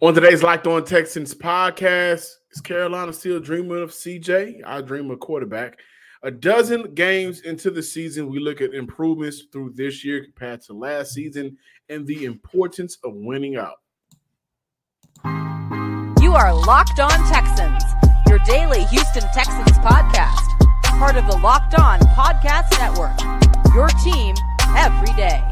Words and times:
On 0.00 0.14
today's 0.14 0.44
Locked 0.44 0.68
On 0.68 0.84
Texans 0.84 1.34
podcast, 1.34 2.30
is 2.52 2.60
Carolina 2.62 3.12
still 3.12 3.40
dreaming 3.40 3.82
of 3.82 3.90
CJ? 3.90 4.60
I 4.64 4.80
dream 4.80 5.10
of 5.10 5.18
quarterback. 5.18 5.76
A 6.22 6.30
dozen 6.30 6.94
games 6.94 7.40
into 7.40 7.68
the 7.72 7.82
season, 7.82 8.30
we 8.30 8.38
look 8.38 8.60
at 8.60 8.74
improvements 8.74 9.46
through 9.52 9.72
this 9.74 10.04
year 10.04 10.22
compared 10.22 10.62
to 10.62 10.72
last 10.72 11.14
season 11.14 11.56
and 11.88 12.06
the 12.06 12.26
importance 12.26 12.96
of 13.02 13.12
winning 13.16 13.56
out. 13.56 13.78
You 16.22 16.32
are 16.32 16.54
Locked 16.54 17.00
On 17.00 17.10
Texans, 17.28 17.82
your 18.28 18.38
daily 18.46 18.84
Houston 18.84 19.24
Texans 19.34 19.78
podcast, 19.78 20.60
part 20.96 21.16
of 21.16 21.26
the 21.26 21.38
Locked 21.38 21.76
On 21.76 21.98
Podcast 22.14 22.70
Network. 22.78 23.18
Your 23.74 23.88
team 24.04 24.36
every 24.76 25.12
day. 25.14 25.42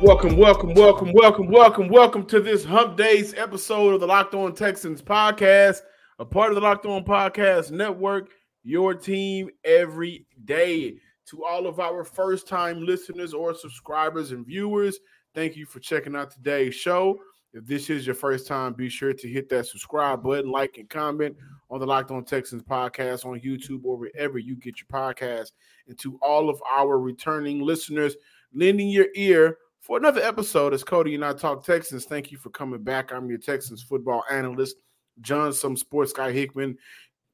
Welcome, 0.00 0.36
welcome, 0.36 0.74
welcome, 0.74 1.12
welcome, 1.12 1.50
welcome, 1.50 1.88
welcome 1.88 2.24
to 2.26 2.38
this 2.40 2.64
Hump 2.64 2.96
Days 2.96 3.34
episode 3.34 3.94
of 3.94 4.00
the 4.00 4.06
Locked 4.06 4.32
On 4.32 4.54
Texans 4.54 5.02
podcast, 5.02 5.80
a 6.20 6.24
part 6.24 6.50
of 6.50 6.54
the 6.54 6.60
Locked 6.60 6.86
On 6.86 7.04
Podcast 7.04 7.72
Network, 7.72 8.30
your 8.62 8.94
team 8.94 9.50
every 9.64 10.24
day. 10.44 10.94
To 11.30 11.44
all 11.44 11.66
of 11.66 11.80
our 11.80 12.04
first 12.04 12.46
time 12.46 12.86
listeners 12.86 13.34
or 13.34 13.52
subscribers 13.54 14.30
and 14.30 14.46
viewers, 14.46 15.00
thank 15.34 15.56
you 15.56 15.66
for 15.66 15.80
checking 15.80 16.14
out 16.14 16.30
today's 16.30 16.76
show. 16.76 17.18
If 17.52 17.66
this 17.66 17.90
is 17.90 18.06
your 18.06 18.14
first 18.14 18.46
time, 18.46 18.74
be 18.74 18.88
sure 18.88 19.12
to 19.12 19.28
hit 19.28 19.48
that 19.48 19.66
subscribe 19.66 20.22
button, 20.22 20.48
like, 20.48 20.78
and 20.78 20.88
comment 20.88 21.34
on 21.70 21.80
the 21.80 21.86
Locked 21.86 22.12
On 22.12 22.24
Texans 22.24 22.62
podcast 22.62 23.26
on 23.26 23.40
YouTube 23.40 23.80
or 23.84 23.96
wherever 23.96 24.38
you 24.38 24.54
get 24.54 24.76
your 24.78 24.86
podcast. 24.92 25.50
And 25.88 25.98
to 25.98 26.20
all 26.22 26.48
of 26.48 26.62
our 26.70 27.00
returning 27.00 27.62
listeners, 27.62 28.14
lending 28.54 28.90
your 28.90 29.08
ear 29.16 29.58
for 29.88 29.96
another 29.96 30.20
episode 30.20 30.74
as 30.74 30.84
Coty 30.84 31.14
and 31.14 31.24
I 31.24 31.32
talk 31.32 31.64
Texans. 31.64 32.04
Thank 32.04 32.30
you 32.30 32.36
for 32.38 32.50
coming 32.50 32.82
back. 32.82 33.10
I'm 33.10 33.28
your 33.28 33.38
Texans 33.38 33.82
football 33.82 34.22
analyst, 34.30 34.76
John 35.22 35.52
Some 35.52 35.76
Sports 35.76 36.12
Guy 36.12 36.30
Hickman. 36.30 36.76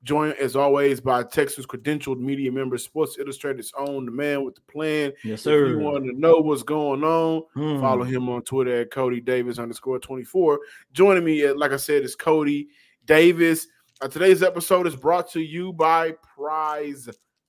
Joined 0.05 0.35
as 0.35 0.55
always 0.55 1.01
by 1.01 1.23
Texas 1.25 1.65
credentialed 1.67 2.21
media 2.21 2.53
member, 2.53 2.77
Sports 2.79 3.17
Illustrated's 3.19 3.73
own, 3.77 4.05
the 4.05 4.13
man 4.13 4.45
with 4.45 4.55
the 4.55 4.61
plan. 4.71 5.13
Yes, 5.25 5.43
sir. 5.43 5.65
If 5.65 5.71
you 5.73 5.79
want 5.79 6.05
to 6.05 6.13
know 6.13 6.37
what's 6.37 6.63
going 6.63 7.03
on, 7.03 7.43
Hmm. 7.55 7.81
follow 7.81 8.05
him 8.05 8.29
on 8.29 8.43
Twitter 8.43 8.83
at 8.83 8.91
Coty 8.91 9.25
Davis 9.25 9.59
underscore 9.59 9.99
24. 9.99 10.61
Joining 10.93 11.25
me, 11.25 11.45
uh, 11.47 11.55
like 11.55 11.73
I 11.73 11.77
said, 11.79 12.03
is 12.05 12.15
Coty 12.17 12.67
Davis. 13.07 13.67
Uh, 14.03 14.09
today's 14.09 14.43
episode 14.43 14.87
is 14.87 14.95
brought 14.95 15.31
to 15.31 15.41
you 15.41 15.73
by 15.73 16.13
Prize 16.37 17.09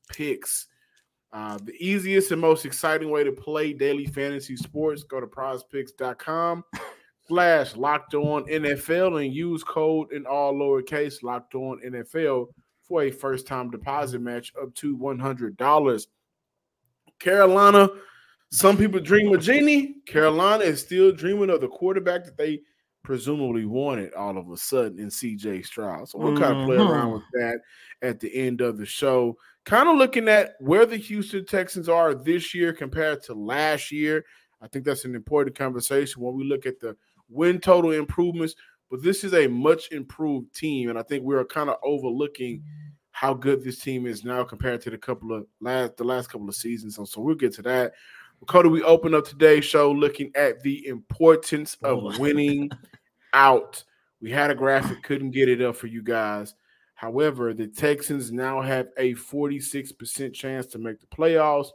Picks. 0.10 0.68
Uh, 1.36 1.58
the 1.66 1.74
easiest 1.86 2.32
and 2.32 2.40
most 2.40 2.66
exciting 2.66 3.10
way 3.10 3.22
to 3.22 3.32
play 3.34 3.74
daily 3.74 4.06
fantasy 4.06 4.56
sports. 4.56 5.04
Go 5.04 5.20
to 5.20 5.28
prizepicks.com 5.28 6.64
slash 7.28 7.76
locked 7.76 8.14
on 8.14 8.46
NFL 8.46 9.22
and 9.22 9.34
use 9.36 9.62
code 9.62 10.14
in 10.14 10.26
all 10.26 10.54
lowercase 10.54 11.22
locked 11.24 11.54
on 11.54 11.82
NFL 11.86 12.48
for 12.88 13.04
a 13.04 13.12
first 13.12 13.48
time 13.48 13.70
deposit 13.70 14.22
match 14.22 14.54
up 14.62 14.74
to 14.76 14.98
$100. 14.98 16.08
Carolina, 17.20 17.90
some 18.52 18.78
people 18.78 19.02
dream 19.02 19.34
of 19.36 19.42
Genie. 19.42 19.96
Carolina 20.06 20.64
is 20.64 20.80
still 20.80 21.12
dreaming 21.12 21.50
of 21.50 21.60
the 21.60 21.68
quarterback 21.68 22.24
that 22.24 22.38
they 22.38 22.62
presumably 23.04 23.66
wanted 23.66 24.14
all 24.14 24.38
of 24.38 24.50
a 24.52 24.58
sudden 24.58 25.00
in 25.00 25.08
CJ 25.10 25.66
Stroud. 25.66 26.08
So 26.08 26.18
we'll 26.18 26.38
kind 26.38 26.58
of 26.60 26.66
play 26.66 26.78
around 26.78 27.10
Mhm. 27.10 27.14
with 27.16 27.24
that 27.34 27.60
at 28.02 28.22
the 28.22 28.34
end 28.34 28.62
of 28.62 28.78
the 28.78 28.86
show. 28.86 29.38
Kind 29.66 29.90
of 29.90 29.98
looking 29.98 30.30
at 30.30 30.56
where 30.60 30.86
the 30.86 30.98
Houston 30.98 31.46
Texans 31.46 31.90
are 31.90 32.14
this 32.14 32.54
year 32.54 32.72
compared 32.72 33.24
to 33.24 33.34
last 33.34 33.92
year. 33.92 34.24
I 34.62 34.68
think 34.68 34.86
that's 34.86 35.06
an 35.06 35.16
important 35.16 35.58
conversation 35.58 36.22
when 36.22 36.36
we 36.36 36.44
look 36.44 36.66
at 36.66 36.80
the 36.80 36.96
win 37.30 37.60
total 37.60 37.92
improvements. 37.92 38.56
But 38.92 39.02
this 39.02 39.24
is 39.24 39.34
a 39.34 39.48
much 39.48 39.92
improved 39.92 40.54
team, 40.54 40.90
and 40.90 41.00
I 41.00 41.02
think 41.02 41.24
we 41.24 41.36
are 41.36 41.44
kind 41.44 41.70
of 41.70 41.78
overlooking 41.84 42.64
how 43.12 43.34
good 43.34 43.64
this 43.64 43.80
team 43.80 44.06
is 44.06 44.24
now 44.24 44.44
compared 44.44 44.82
to 44.82 44.90
the 44.90 44.98
couple 44.98 45.34
of 45.34 45.48
last 45.60 45.98
the 45.98 46.04
last 46.04 46.30
couple 46.30 46.48
of 46.48 46.56
seasons. 46.56 46.96
So, 46.96 47.06
so 47.06 47.22
we'll 47.22 47.36
get 47.36 47.54
to 47.56 47.62
that. 47.64 47.94
Coty, 48.46 48.70
we 48.70 48.84
open 48.84 49.16
up 49.16 49.26
today's 49.26 49.66
show 49.66 49.92
looking 49.92 50.32
at 50.36 50.62
the 50.62 50.86
importance 50.86 51.78
of 51.84 52.20
winning 52.20 52.70
out. 53.34 53.84
We 54.22 54.30
had 54.30 54.52
a 54.52 54.56
graphic, 54.56 55.02
couldn't 55.02 55.32
get 55.32 55.50
it 55.50 55.62
up 55.62 55.76
for 55.76 55.88
you 55.88 56.04
guys. 56.04 56.54
However, 56.96 57.54
the 57.54 57.68
Texans 57.68 58.32
now 58.32 58.62
have 58.62 58.88
a 58.98 59.14
46% 59.16 60.34
chance 60.34 60.66
to 60.68 60.80
make 60.80 61.00
the 61.00 61.08
playoffs. 61.08 61.68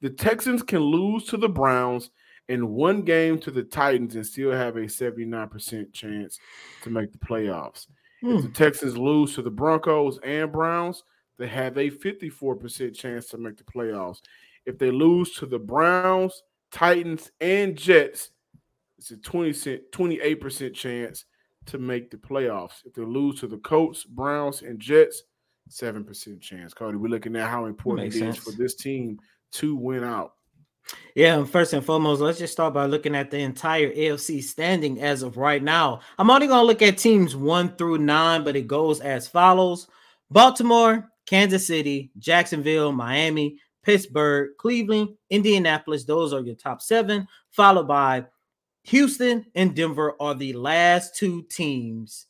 The 0.00 0.10
Texans 0.10 0.62
can 0.62 0.80
lose 0.80 1.26
to 1.26 1.36
the 1.36 1.48
Browns 1.48 2.10
and 2.48 2.70
one 2.70 3.02
game 3.02 3.38
to 3.40 3.50
the 3.50 3.62
Titans 3.62 4.14
and 4.14 4.26
still 4.26 4.52
have 4.52 4.76
a 4.76 4.82
79% 4.82 5.92
chance 5.92 6.38
to 6.82 6.90
make 6.90 7.12
the 7.12 7.18
playoffs. 7.18 7.86
If 8.22 8.42
the 8.42 8.48
hmm. 8.48 8.52
Texans 8.52 8.96
lose 8.96 9.34
to 9.34 9.42
the 9.42 9.50
Broncos 9.50 10.18
and 10.24 10.50
Browns, 10.50 11.04
they 11.38 11.48
have 11.48 11.76
a 11.76 11.90
54% 11.90 12.94
chance 12.94 13.26
to 13.28 13.38
make 13.38 13.58
the 13.58 13.64
playoffs. 13.64 14.20
If 14.64 14.78
they 14.78 14.90
lose 14.90 15.32
to 15.34 15.46
the 15.46 15.58
Browns, 15.58 16.42
Titans, 16.72 17.30
and 17.40 17.76
Jets, 17.76 18.30
it's 18.96 19.10
a 19.10 19.18
20 19.18 19.52
cent, 19.52 19.82
28% 19.92 20.74
chance 20.74 21.26
to 21.66 21.78
make 21.78 22.10
the 22.10 22.16
playoffs. 22.16 22.84
If 22.84 22.94
they 22.94 23.02
lose 23.02 23.40
to 23.40 23.46
the 23.46 23.58
Colts, 23.58 24.04
Browns, 24.04 24.62
and 24.62 24.78
Jets, 24.78 25.22
7% 25.70 26.40
chance. 26.40 26.72
Coty, 26.74 26.96
we're 26.96 27.08
looking 27.08 27.36
at 27.36 27.48
how 27.48 27.66
important 27.66 28.06
Makes 28.06 28.16
it 28.16 28.28
is 28.28 28.34
sense. 28.36 28.44
for 28.44 28.52
this 28.52 28.74
team 28.74 29.18
to 29.52 29.74
win 29.76 30.04
out. 30.04 30.32
Yeah, 31.16 31.36
and 31.36 31.50
first 31.50 31.72
and 31.72 31.84
foremost, 31.84 32.20
let's 32.20 32.38
just 32.38 32.52
start 32.52 32.74
by 32.74 32.86
looking 32.86 33.16
at 33.16 33.30
the 33.30 33.38
entire 33.38 33.90
AFC 33.90 34.42
standing 34.42 35.00
as 35.02 35.22
of 35.22 35.36
right 35.36 35.62
now. 35.62 36.00
I'm 36.18 36.30
only 36.30 36.46
going 36.46 36.60
to 36.60 36.66
look 36.66 36.82
at 36.82 36.98
teams 36.98 37.34
one 37.34 37.74
through 37.76 37.98
nine, 37.98 38.44
but 38.44 38.54
it 38.54 38.68
goes 38.68 39.00
as 39.00 39.26
follows 39.26 39.88
Baltimore, 40.30 41.10
Kansas 41.26 41.66
City, 41.66 42.12
Jacksonville, 42.18 42.92
Miami, 42.92 43.58
Pittsburgh, 43.82 44.50
Cleveland, 44.58 45.08
Indianapolis. 45.30 46.04
Those 46.04 46.32
are 46.32 46.40
your 46.40 46.54
top 46.54 46.80
seven, 46.80 47.26
followed 47.50 47.88
by 47.88 48.26
Houston 48.86 49.46
and 49.54 49.74
Denver 49.74 50.14
are 50.20 50.34
the 50.34 50.52
last 50.52 51.16
two 51.16 51.42
teams 51.50 52.26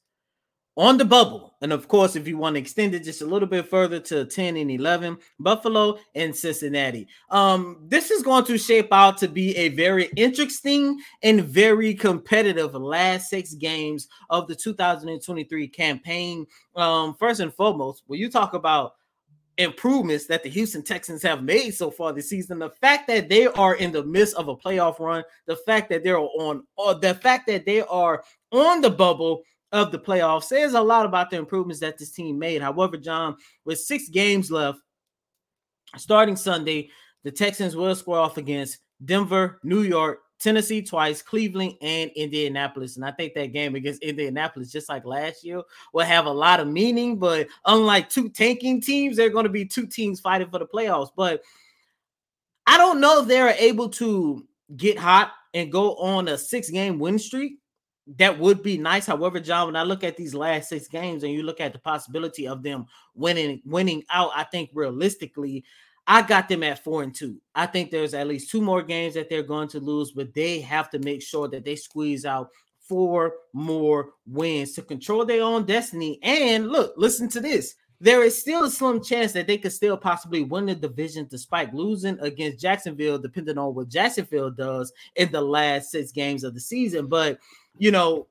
on 0.76 0.98
the 0.98 1.04
bubble. 1.04 1.54
And 1.62 1.72
of 1.72 1.88
course, 1.88 2.16
if 2.16 2.28
you 2.28 2.36
want 2.36 2.54
to 2.54 2.60
extend 2.60 2.94
it 2.94 3.04
just 3.04 3.22
a 3.22 3.26
little 3.26 3.48
bit 3.48 3.68
further 3.68 3.98
to 4.00 4.24
10 4.24 4.56
and 4.56 4.70
11, 4.70 5.18
Buffalo 5.40 5.98
and 6.14 6.34
Cincinnati. 6.34 7.08
Um, 7.30 7.78
this 7.88 8.10
is 8.10 8.22
going 8.22 8.44
to 8.44 8.58
shape 8.58 8.92
out 8.92 9.18
to 9.18 9.28
be 9.28 9.56
a 9.56 9.68
very 9.70 10.10
interesting 10.16 10.98
and 11.22 11.44
very 11.44 11.94
competitive 11.94 12.74
last 12.74 13.30
six 13.30 13.54
games 13.54 14.08
of 14.30 14.48
the 14.48 14.54
2023 14.54 15.68
campaign. 15.68 16.46
Um, 16.74 17.14
first 17.14 17.40
and 17.40 17.52
foremost, 17.52 18.02
when 18.06 18.20
you 18.20 18.30
talk 18.30 18.54
about 18.54 18.94
improvements 19.58 20.26
that 20.26 20.42
the 20.42 20.50
Houston 20.50 20.82
Texans 20.82 21.22
have 21.22 21.42
made 21.42 21.70
so 21.70 21.90
far 21.90 22.12
this 22.12 22.28
season. 22.28 22.58
The 22.58 22.70
fact 22.70 23.06
that 23.08 23.28
they 23.28 23.46
are 23.46 23.76
in 23.76 23.92
the 23.92 24.04
midst 24.04 24.36
of 24.36 24.48
a 24.48 24.56
playoff 24.56 24.98
run, 24.98 25.24
the 25.46 25.56
fact 25.56 25.88
that 25.90 26.04
they're 26.04 26.18
on, 26.18 26.64
or 26.76 26.94
the 26.94 27.14
fact 27.14 27.46
that 27.46 27.64
they 27.64 27.80
are 27.82 28.22
on 28.52 28.80
the 28.80 28.90
bubble 28.90 29.42
of 29.72 29.92
the 29.92 29.98
playoffs 29.98 30.44
says 30.44 30.74
a 30.74 30.80
lot 30.80 31.06
about 31.06 31.30
the 31.30 31.36
improvements 31.36 31.80
that 31.80 31.98
this 31.98 32.12
team 32.12 32.38
made. 32.38 32.62
However, 32.62 32.96
John, 32.96 33.36
with 33.64 33.80
six 33.80 34.08
games 34.08 34.50
left, 34.50 34.78
starting 35.96 36.36
Sunday, 36.36 36.90
the 37.24 37.32
Texans 37.32 37.74
will 37.74 37.94
square 37.94 38.20
off 38.20 38.36
against 38.36 38.78
Denver, 39.04 39.58
New 39.62 39.82
York, 39.82 40.20
Tennessee 40.38 40.82
twice, 40.82 41.22
Cleveland, 41.22 41.74
and 41.80 42.10
Indianapolis. 42.14 42.96
And 42.96 43.04
I 43.04 43.10
think 43.10 43.34
that 43.34 43.52
game 43.52 43.74
against 43.74 44.02
Indianapolis, 44.02 44.70
just 44.70 44.88
like 44.88 45.04
last 45.04 45.44
year, 45.44 45.62
will 45.92 46.04
have 46.04 46.26
a 46.26 46.30
lot 46.30 46.60
of 46.60 46.68
meaning. 46.68 47.18
But 47.18 47.48
unlike 47.64 48.10
two 48.10 48.28
tanking 48.28 48.80
teams, 48.80 49.16
they're 49.16 49.30
going 49.30 49.46
to 49.46 49.50
be 49.50 49.64
two 49.64 49.86
teams 49.86 50.20
fighting 50.20 50.50
for 50.50 50.58
the 50.58 50.66
playoffs. 50.66 51.10
But 51.16 51.42
I 52.66 52.76
don't 52.76 53.00
know 53.00 53.22
if 53.22 53.28
they're 53.28 53.54
able 53.58 53.88
to 53.90 54.46
get 54.76 54.98
hot 54.98 55.32
and 55.54 55.72
go 55.72 55.96
on 55.96 56.28
a 56.28 56.36
six 56.36 56.68
game 56.70 56.98
win 56.98 57.18
streak. 57.18 57.58
That 58.18 58.38
would 58.38 58.62
be 58.62 58.78
nice. 58.78 59.06
However, 59.06 59.40
John, 59.40 59.66
when 59.66 59.76
I 59.76 59.82
look 59.82 60.04
at 60.04 60.16
these 60.16 60.34
last 60.34 60.68
six 60.68 60.86
games 60.86 61.24
and 61.24 61.32
you 61.32 61.42
look 61.42 61.60
at 61.60 61.72
the 61.72 61.78
possibility 61.80 62.46
of 62.46 62.62
them 62.62 62.86
winning, 63.14 63.62
winning 63.64 64.04
out, 64.10 64.30
I 64.34 64.44
think 64.44 64.70
realistically, 64.74 65.64
I 66.06 66.22
got 66.22 66.48
them 66.48 66.62
at 66.62 66.84
four 66.84 67.02
and 67.02 67.14
two. 67.14 67.40
I 67.54 67.66
think 67.66 67.90
there's 67.90 68.14
at 68.14 68.28
least 68.28 68.50
two 68.50 68.60
more 68.60 68.82
games 68.82 69.14
that 69.14 69.28
they're 69.28 69.42
going 69.42 69.68
to 69.68 69.80
lose, 69.80 70.12
but 70.12 70.32
they 70.34 70.60
have 70.60 70.90
to 70.90 70.98
make 71.00 71.22
sure 71.22 71.48
that 71.48 71.64
they 71.64 71.76
squeeze 71.76 72.24
out 72.24 72.50
four 72.78 73.34
more 73.52 74.10
wins 74.26 74.72
to 74.74 74.82
control 74.82 75.24
their 75.24 75.42
own 75.42 75.66
destiny. 75.66 76.20
And 76.22 76.68
look, 76.68 76.94
listen 76.96 77.28
to 77.30 77.40
this. 77.40 77.74
There 77.98 78.22
is 78.22 78.38
still 78.38 78.64
a 78.64 78.70
slim 78.70 79.02
chance 79.02 79.32
that 79.32 79.46
they 79.46 79.56
could 79.58 79.72
still 79.72 79.96
possibly 79.96 80.42
win 80.42 80.66
the 80.66 80.74
division 80.74 81.26
despite 81.30 81.74
losing 81.74 82.20
against 82.20 82.60
Jacksonville, 82.60 83.18
depending 83.18 83.58
on 83.58 83.74
what 83.74 83.88
Jacksonville 83.88 84.50
does 84.50 84.92
in 85.16 85.32
the 85.32 85.40
last 85.40 85.90
six 85.90 86.12
games 86.12 86.44
of 86.44 86.54
the 86.54 86.60
season. 86.60 87.06
But 87.06 87.38
you 87.78 87.90
know, 87.90 88.26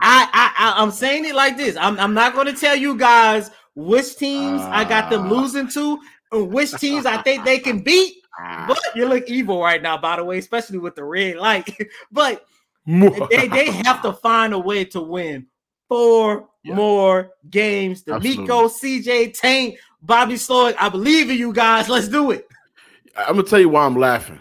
I, 0.00 0.28
I, 0.32 0.74
I 0.78 0.82
am 0.82 0.90
saying 0.90 1.24
it 1.24 1.34
like 1.34 1.56
this. 1.56 1.76
I'm, 1.76 1.98
I'm 1.98 2.14
not 2.14 2.34
going 2.34 2.46
to 2.46 2.52
tell 2.52 2.76
you 2.76 2.96
guys 2.96 3.50
which 3.74 4.16
teams 4.16 4.60
I 4.62 4.84
got 4.84 5.10
them 5.10 5.26
Ah. 5.26 5.30
losing 5.30 5.68
to 5.70 5.98
which 6.42 6.72
teams 6.72 7.06
I 7.06 7.22
think 7.22 7.44
they 7.44 7.58
can 7.58 7.80
beat. 7.80 8.14
But 8.66 8.80
you 8.96 9.06
look 9.06 9.28
evil 9.28 9.62
right 9.62 9.80
now, 9.80 9.96
by 9.96 10.16
the 10.16 10.24
way, 10.24 10.38
especially 10.38 10.78
with 10.78 10.96
the 10.96 11.04
red 11.04 11.36
light. 11.36 11.72
but 12.10 12.44
they, 12.86 13.46
they 13.46 13.70
have 13.70 14.02
to 14.02 14.12
find 14.14 14.52
a 14.52 14.58
way 14.58 14.84
to 14.86 15.00
win 15.00 15.46
four 15.88 16.48
Yeah. 16.64 16.74
more 16.74 17.30
games. 17.48 18.02
DeMeco, 18.02 18.68
CJ, 18.68 19.38
Tank, 19.38 19.78
Bobby 20.02 20.34
Slowik. 20.34 20.74
I 20.80 20.88
believe 20.88 21.30
in 21.30 21.36
you 21.38 21.52
guys. 21.52 21.88
Let's 21.88 22.08
do 22.08 22.32
it. 22.32 22.48
I'm 23.16 23.36
gonna 23.36 23.44
tell 23.44 23.60
you 23.60 23.68
why 23.68 23.86
I'm 23.86 23.94
laughing. 23.96 24.40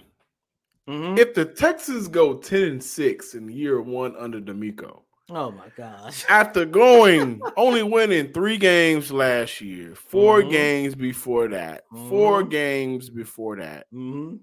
Mhm. 0.89 1.19
If 1.19 1.35
the 1.35 1.45
Texans 1.45 2.07
go 2.07 2.33
10 2.37 2.63
and 2.63 2.83
6 2.83 3.35
in 3.35 3.47
year 3.47 3.79
one 3.79 4.15
under 4.17 4.41
DeMeco, 4.41 5.02
Oh 5.35 5.51
my 5.51 5.69
gosh. 5.69 6.25
after 6.29 6.65
going 6.65 7.41
only 7.57 7.83
winning 7.83 8.31
three 8.33 8.57
games 8.57 9.11
last 9.11 9.61
year, 9.61 9.95
4 9.95 10.43
Mhm. 10.43 10.49
games 10.51 10.95
before 10.95 11.47
that, 11.49 11.85
4 12.07 12.43
Mhm. 12.43 12.49
games 12.49 13.09
before 13.09 13.57
that, 13.57 13.87
Mhm. 13.93 14.39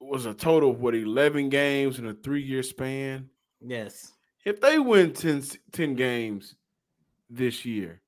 was 0.00 0.26
a 0.26 0.34
total 0.34 0.70
of 0.70 0.80
what 0.80 0.94
11 0.94 1.48
games 1.48 1.98
in 1.98 2.06
a 2.06 2.14
three 2.14 2.42
year 2.42 2.62
span. 2.62 3.28
Yes. 3.60 4.12
If 4.44 4.60
they 4.60 4.78
win 4.78 5.12
10, 5.12 5.42
10 5.72 5.94
games 5.94 6.54
this 7.28 7.64
year, 7.64 8.02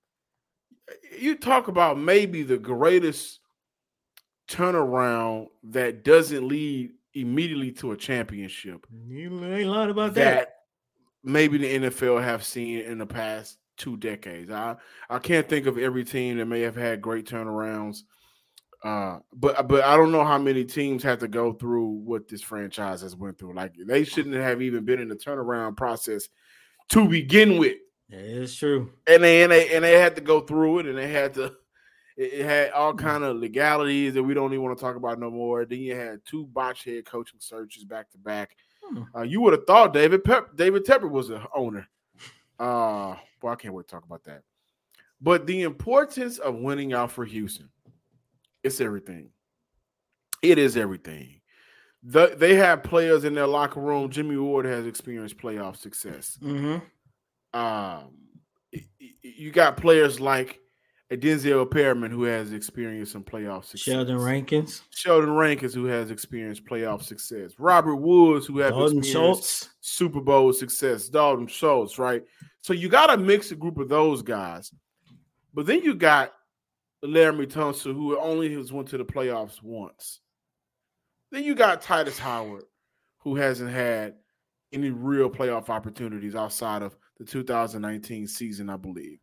you 1.18 1.36
talk 1.36 1.68
about 1.68 1.98
maybe 1.98 2.42
the 2.42 2.58
greatest 2.58 3.40
turnaround 4.48 5.48
that 5.62 6.02
doesn't 6.04 6.46
lead 6.46 6.92
immediately 7.14 7.72
to 7.72 7.92
a 7.92 7.96
championship 7.96 8.86
You 9.08 9.44
ain't 9.44 9.68
lying 9.68 9.90
about 9.90 10.14
that. 10.14 10.34
that 10.38 10.59
maybe 11.22 11.58
the 11.58 11.88
NFL 11.88 12.22
have 12.22 12.44
seen 12.44 12.80
in 12.80 12.98
the 12.98 13.06
past 13.06 13.58
two 13.76 13.96
decades. 13.96 14.50
I 14.50 14.76
I 15.08 15.18
can't 15.18 15.48
think 15.48 15.66
of 15.66 15.78
every 15.78 16.04
team 16.04 16.38
that 16.38 16.46
may 16.46 16.60
have 16.60 16.76
had 16.76 17.00
great 17.00 17.26
turnarounds. 17.26 18.02
Uh, 18.82 19.18
but 19.34 19.68
but 19.68 19.84
I 19.84 19.96
don't 19.96 20.12
know 20.12 20.24
how 20.24 20.38
many 20.38 20.64
teams 20.64 21.02
have 21.02 21.18
to 21.18 21.28
go 21.28 21.52
through 21.52 21.86
what 21.86 22.28
this 22.28 22.42
franchise 22.42 23.02
has 23.02 23.14
went 23.14 23.38
through. 23.38 23.54
Like 23.54 23.74
they 23.86 24.04
shouldn't 24.04 24.34
have 24.36 24.62
even 24.62 24.84
been 24.84 25.00
in 25.00 25.08
the 25.08 25.16
turnaround 25.16 25.76
process 25.76 26.28
to 26.90 27.06
begin 27.08 27.58
with. 27.58 27.76
It's 28.08 28.56
true. 28.56 28.92
And 29.06 29.22
they 29.22 29.42
and 29.42 29.52
they 29.52 29.74
and 29.74 29.84
they 29.84 29.98
had 29.98 30.14
to 30.16 30.22
go 30.22 30.40
through 30.40 30.80
it, 30.80 30.86
and 30.86 30.98
they 30.98 31.08
had 31.08 31.34
to. 31.34 31.52
It, 32.16 32.32
it 32.32 32.44
had 32.44 32.70
all 32.72 32.94
kind 32.94 33.22
of 33.22 33.36
legalities 33.36 34.14
that 34.14 34.22
we 34.22 34.34
don't 34.34 34.52
even 34.52 34.64
want 34.64 34.78
to 34.78 34.82
talk 34.82 34.96
about 34.96 35.20
no 35.20 35.30
more. 35.30 35.64
Then 35.64 35.80
you 35.80 35.94
had 35.94 36.20
two 36.24 36.46
botch 36.46 36.84
head 36.84 37.04
coaching 37.04 37.40
searches 37.40 37.84
back 37.84 38.10
to 38.10 38.18
back. 38.18 38.56
Hmm. 38.90 39.02
Uh, 39.14 39.22
you 39.22 39.40
would 39.40 39.52
have 39.52 39.66
thought 39.66 39.92
David 39.92 40.24
Pep, 40.24 40.56
David 40.56 40.84
Tepper 40.84 41.10
was 41.10 41.28
the 41.28 41.42
owner. 41.54 41.88
Uh, 42.58 43.16
well, 43.42 43.52
I 43.52 43.56
can't 43.56 43.74
wait 43.74 43.86
to 43.86 43.90
talk 43.94 44.04
about 44.04 44.24
that. 44.24 44.42
But 45.20 45.46
the 45.46 45.62
importance 45.62 46.38
of 46.38 46.56
winning 46.56 46.92
out 46.92 47.12
for 47.12 47.24
Houston, 47.24 47.68
it's 48.62 48.80
everything. 48.80 49.30
It 50.42 50.58
is 50.58 50.76
everything. 50.76 51.40
The, 52.02 52.34
they 52.36 52.54
have 52.54 52.82
players 52.82 53.24
in 53.24 53.34
their 53.34 53.46
locker 53.46 53.80
room. 53.80 54.10
Jimmy 54.10 54.36
Ward 54.38 54.64
has 54.64 54.86
experienced 54.86 55.36
playoff 55.36 55.76
success. 55.76 56.38
Mm-hmm. 56.42 57.58
Um, 57.58 58.14
you 59.22 59.50
got 59.50 59.76
players 59.76 60.20
like 60.20 60.60
a 61.12 61.16
Denzel 61.16 61.68
Perryman 61.68 62.10
who 62.12 62.22
has 62.24 62.52
experienced 62.52 63.12
some 63.12 63.24
playoff 63.24 63.64
success. 63.64 63.94
Sheldon 63.94 64.18
Rankins, 64.18 64.82
Sheldon 64.90 65.32
Rankins 65.32 65.74
who 65.74 65.86
has 65.86 66.10
experienced 66.10 66.64
playoff 66.64 67.02
success. 67.02 67.52
Robert 67.58 67.96
Woods 67.96 68.46
who 68.46 68.58
has 68.58 68.70
Dalton 68.70 68.98
experienced 68.98 69.12
Schultz. 69.12 69.70
Super 69.80 70.20
Bowl 70.20 70.52
success. 70.52 71.08
Dalton 71.08 71.48
Schultz, 71.48 71.98
right? 71.98 72.22
So 72.62 72.72
you 72.72 72.88
got 72.88 73.08
to 73.08 73.16
mix 73.16 73.50
a 73.50 73.56
group 73.56 73.78
of 73.78 73.88
those 73.88 74.22
guys. 74.22 74.72
But 75.52 75.66
then 75.66 75.82
you 75.82 75.94
got 75.96 76.32
Laremy 77.04 77.46
Tunsil, 77.46 77.94
who 77.94 78.16
only 78.18 78.54
has 78.54 78.72
went 78.72 78.88
to 78.90 78.98
the 78.98 79.04
playoffs 79.04 79.60
once. 79.62 80.20
Then 81.32 81.42
you 81.44 81.54
got 81.54 81.82
Tytus 81.82 82.18
Howard, 82.18 82.64
who 83.18 83.34
hasn't 83.34 83.70
had 83.70 84.14
any 84.72 84.90
real 84.90 85.28
playoff 85.30 85.68
opportunities 85.70 86.36
outside 86.36 86.82
of 86.82 86.94
the 87.18 87.24
2019 87.24 88.28
season, 88.28 88.70
I 88.70 88.76
believe. 88.76 89.18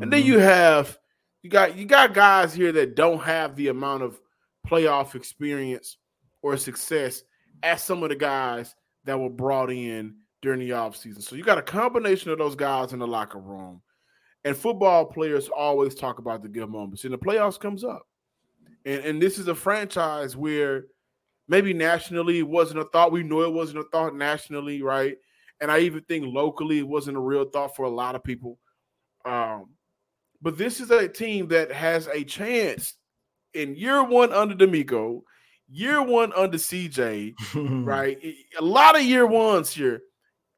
And 0.00 0.12
then 0.12 0.22
Mhm. 0.22 0.26
you 0.26 0.38
have 0.38 0.98
you 1.42 1.50
got 1.50 1.76
you 1.76 1.84
got 1.84 2.14
guys 2.14 2.54
here 2.54 2.72
that 2.72 2.94
don't 2.94 3.20
have 3.22 3.56
the 3.56 3.68
amount 3.68 4.02
of 4.02 4.20
playoff 4.66 5.14
experience 5.14 5.98
or 6.42 6.56
success 6.56 7.22
as 7.62 7.82
some 7.82 8.02
of 8.02 8.08
the 8.08 8.16
guys 8.16 8.74
that 9.04 9.18
were 9.18 9.30
brought 9.30 9.70
in 9.70 10.14
during 10.40 10.60
the 10.60 10.70
offseason. 10.70 11.22
So 11.22 11.36
you 11.36 11.44
got 11.44 11.58
a 11.58 11.62
combination 11.62 12.30
of 12.30 12.38
those 12.38 12.56
guys 12.56 12.92
in 12.92 12.98
the 12.98 13.06
locker 13.06 13.38
room. 13.38 13.80
And 14.44 14.56
football 14.56 15.04
players 15.04 15.48
always 15.48 15.94
talk 15.94 16.18
about 16.18 16.42
the 16.42 16.48
good 16.48 16.68
moments. 16.68 17.04
And 17.04 17.12
the 17.12 17.18
playoffs 17.18 17.60
comes 17.60 17.84
up. 17.84 18.02
And 18.84 19.04
and 19.04 19.22
this 19.22 19.38
is 19.38 19.48
a 19.48 19.54
franchise 19.54 20.36
where 20.36 20.86
maybe 21.48 21.72
nationally 21.72 22.38
it 22.38 22.48
wasn't 22.48 22.80
a 22.80 22.84
thought. 22.86 23.12
We 23.12 23.22
knew 23.22 23.44
it 23.44 23.52
wasn't 23.52 23.80
a 23.80 23.88
thought 23.90 24.14
nationally, 24.14 24.82
right? 24.82 25.16
And 25.60 25.70
I 25.70 25.80
even 25.80 26.02
think 26.04 26.24
locally 26.26 26.78
it 26.78 26.88
wasn't 26.88 27.16
a 27.16 27.20
real 27.20 27.44
thought 27.44 27.76
for 27.76 27.84
a 27.84 27.90
lot 27.90 28.16
of 28.16 28.24
people. 28.24 28.58
Um, 29.24 29.70
but 30.42 30.58
this 30.58 30.80
is 30.80 30.90
a 30.90 31.08
team 31.08 31.48
that 31.48 31.70
has 31.70 32.08
a 32.08 32.24
chance 32.24 32.94
in 33.54 33.76
year 33.76 34.02
one 34.02 34.32
under 34.32 34.54
DeMeco, 34.54 35.22
year 35.70 36.02
one 36.02 36.32
under 36.34 36.58
CJ, 36.58 37.34
right? 37.86 38.18
A 38.58 38.62
lot 38.62 38.96
of 38.96 39.02
year 39.02 39.26
ones 39.26 39.72
here 39.72 40.02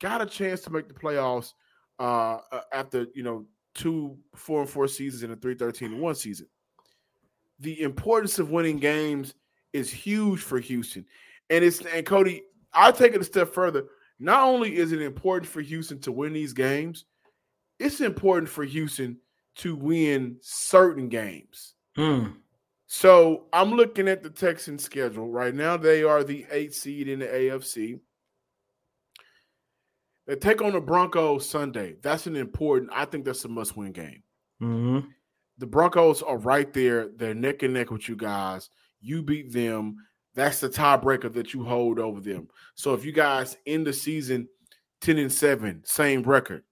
got 0.01 0.23
a 0.23 0.27
chance 0.27 0.63
to 0.63 0.71
make 0.71 0.89
the 0.89 0.95
playoffs 0.95 1.53
uh, 1.99 2.39
uh, 2.51 2.61
after 2.73 3.07
you 3.15 3.23
know 3.23 3.45
two 3.75 4.17
four 4.35 4.63
and 4.63 4.71
four 4.71 4.89
seasons 4.89 5.23
and 5.23 5.33
a 5.33 5.37
three 5.37 5.55
thirteen 5.55 5.93
and 5.93 6.01
one 6.01 6.15
season. 6.15 6.47
The 7.61 7.83
importance 7.83 8.39
of 8.39 8.51
winning 8.51 8.79
games 8.79 9.35
is 9.73 9.91
huge 9.91 10.41
for 10.41 10.59
Houston, 10.59 11.05
and 11.51 11.63
it's 11.63 11.81
and 11.81 12.07
Coty. 12.07 12.41
I'll 12.73 12.93
take 12.93 13.15
it 13.15 13.21
a 13.21 13.25
step 13.25 13.53
further. 13.53 13.85
Not 14.19 14.45
only 14.45 14.77
is 14.77 14.93
it 14.93 15.03
important 15.03 15.51
for 15.51 15.61
Houston 15.61 16.01
to 16.01 16.13
win 16.13 16.33
these 16.33 16.53
games, 16.53 17.05
it's 17.79 18.01
important 18.01 18.49
for 18.49 18.65
Houston 18.65 19.19
to 19.57 19.77
win 19.77 20.37
certain 20.41 21.09
games. 21.09 21.75
Mm. 21.97 22.35
So 22.87 23.47
I'm 23.53 23.73
looking 23.73 24.09
at 24.09 24.23
the 24.23 24.31
Texans 24.31 24.85
schedule 24.85 25.29
right 25.29 25.55
now. 25.55 25.77
They 25.77 26.03
are 26.03 26.23
the 26.23 26.47
eighth 26.51 26.75
seed 26.75 27.09
in 27.09 27.21
the 27.21 27.27
AFC. 27.27 27.99
They 30.27 30.37
take 30.37 30.63
on 30.63 30.73
the 30.73 30.81
Broncos 30.81 31.49
Sunday. 31.49 31.97
That's 32.03 32.27
an 32.27 32.37
important. 32.37 32.91
I 32.95 33.05
think 33.05 33.25
that's 33.25 33.45
a 33.45 33.49
must-win 33.49 33.93
game. 33.93 34.23
Mhm. 34.63 35.09
The 35.59 35.67
Broncos 35.67 36.23
are 36.23 36.39
right 36.39 36.73
there. 36.73 37.09
They're 37.09 37.35
neck 37.35 37.63
and 37.63 37.75
neck 37.75 37.91
with 37.91 38.09
you 38.09 38.17
guys. 38.17 38.71
You 39.01 39.23
beat 39.23 39.53
them. 39.53 39.97
That's 40.35 40.61
the 40.61 40.69
tiebreaker 40.69 41.33
that 41.33 41.55
you 41.55 41.63
hold 41.63 41.99
over 41.99 42.21
them. 42.21 42.49
So 42.75 42.95
if 42.95 43.05
you 43.05 43.13
guys 43.13 43.57
end 43.67 43.87
the 43.87 43.93
season 43.93 44.49
10 45.01 45.19
and 45.19 45.33
7, 45.33 45.83
same 45.85 46.23
record, 46.23 46.65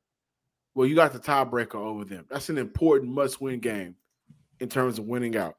well, 0.75 0.87
you 0.87 0.95
got 0.95 1.13
the 1.13 1.19
tiebreaker 1.19 1.75
over 1.77 2.05
them. 2.05 2.27
That's 2.31 2.49
an 2.49 2.59
important 2.59 3.13
must-win 3.13 3.61
game 3.61 3.97
in 4.61 4.69
terms 4.69 4.99
of 4.99 5.07
winning 5.07 5.37
out. 5.37 5.57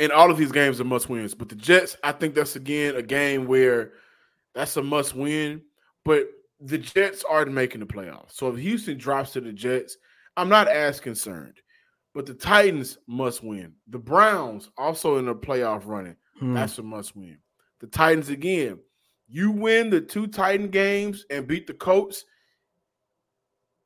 And 0.00 0.12
all 0.12 0.30
of 0.30 0.36
these 0.36 0.52
games 0.52 0.80
are 0.80 0.84
must 0.84 1.08
wins. 1.08 1.34
But 1.34 1.48
the 1.48 1.56
Jets, 1.56 1.96
I 2.04 2.12
think 2.12 2.34
that's 2.34 2.54
again 2.54 2.94
a 2.94 3.02
game 3.02 3.46
where 3.46 3.94
that's 4.54 4.76
a 4.76 4.82
must 4.82 5.14
win. 5.16 5.62
But 6.04 6.28
the 6.60 6.78
Jets 6.78 7.24
aren't 7.28 7.52
making 7.52 7.80
the 7.80 7.86
playoffs. 7.86 8.32
So 8.32 8.48
if 8.48 8.58
Houston 8.58 8.96
drops 8.96 9.32
to 9.32 9.40
the 9.40 9.52
Jets, 9.52 9.96
I'm 10.36 10.48
not 10.48 10.68
as 10.68 11.00
concerned. 11.00 11.60
But 12.14 12.26
the 12.26 12.34
Titans 12.34 12.98
must 13.06 13.42
win. 13.42 13.74
The 13.88 13.98
Browns 13.98 14.70
also 14.76 15.18
in 15.18 15.26
the 15.26 15.34
playoff 15.34 15.82
running. 15.84 16.16
Mm. 16.40 16.54
That's 16.54 16.78
a 16.78 16.82
must 16.82 17.16
win. 17.16 17.38
The 17.80 17.88
Titans 17.88 18.28
again. 18.28 18.78
You 19.28 19.50
win 19.50 19.90
the 19.90 20.00
two 20.00 20.26
Titan 20.26 20.68
games 20.68 21.26
and 21.30 21.46
beat 21.46 21.66
the 21.66 21.74
Colts. 21.74 22.24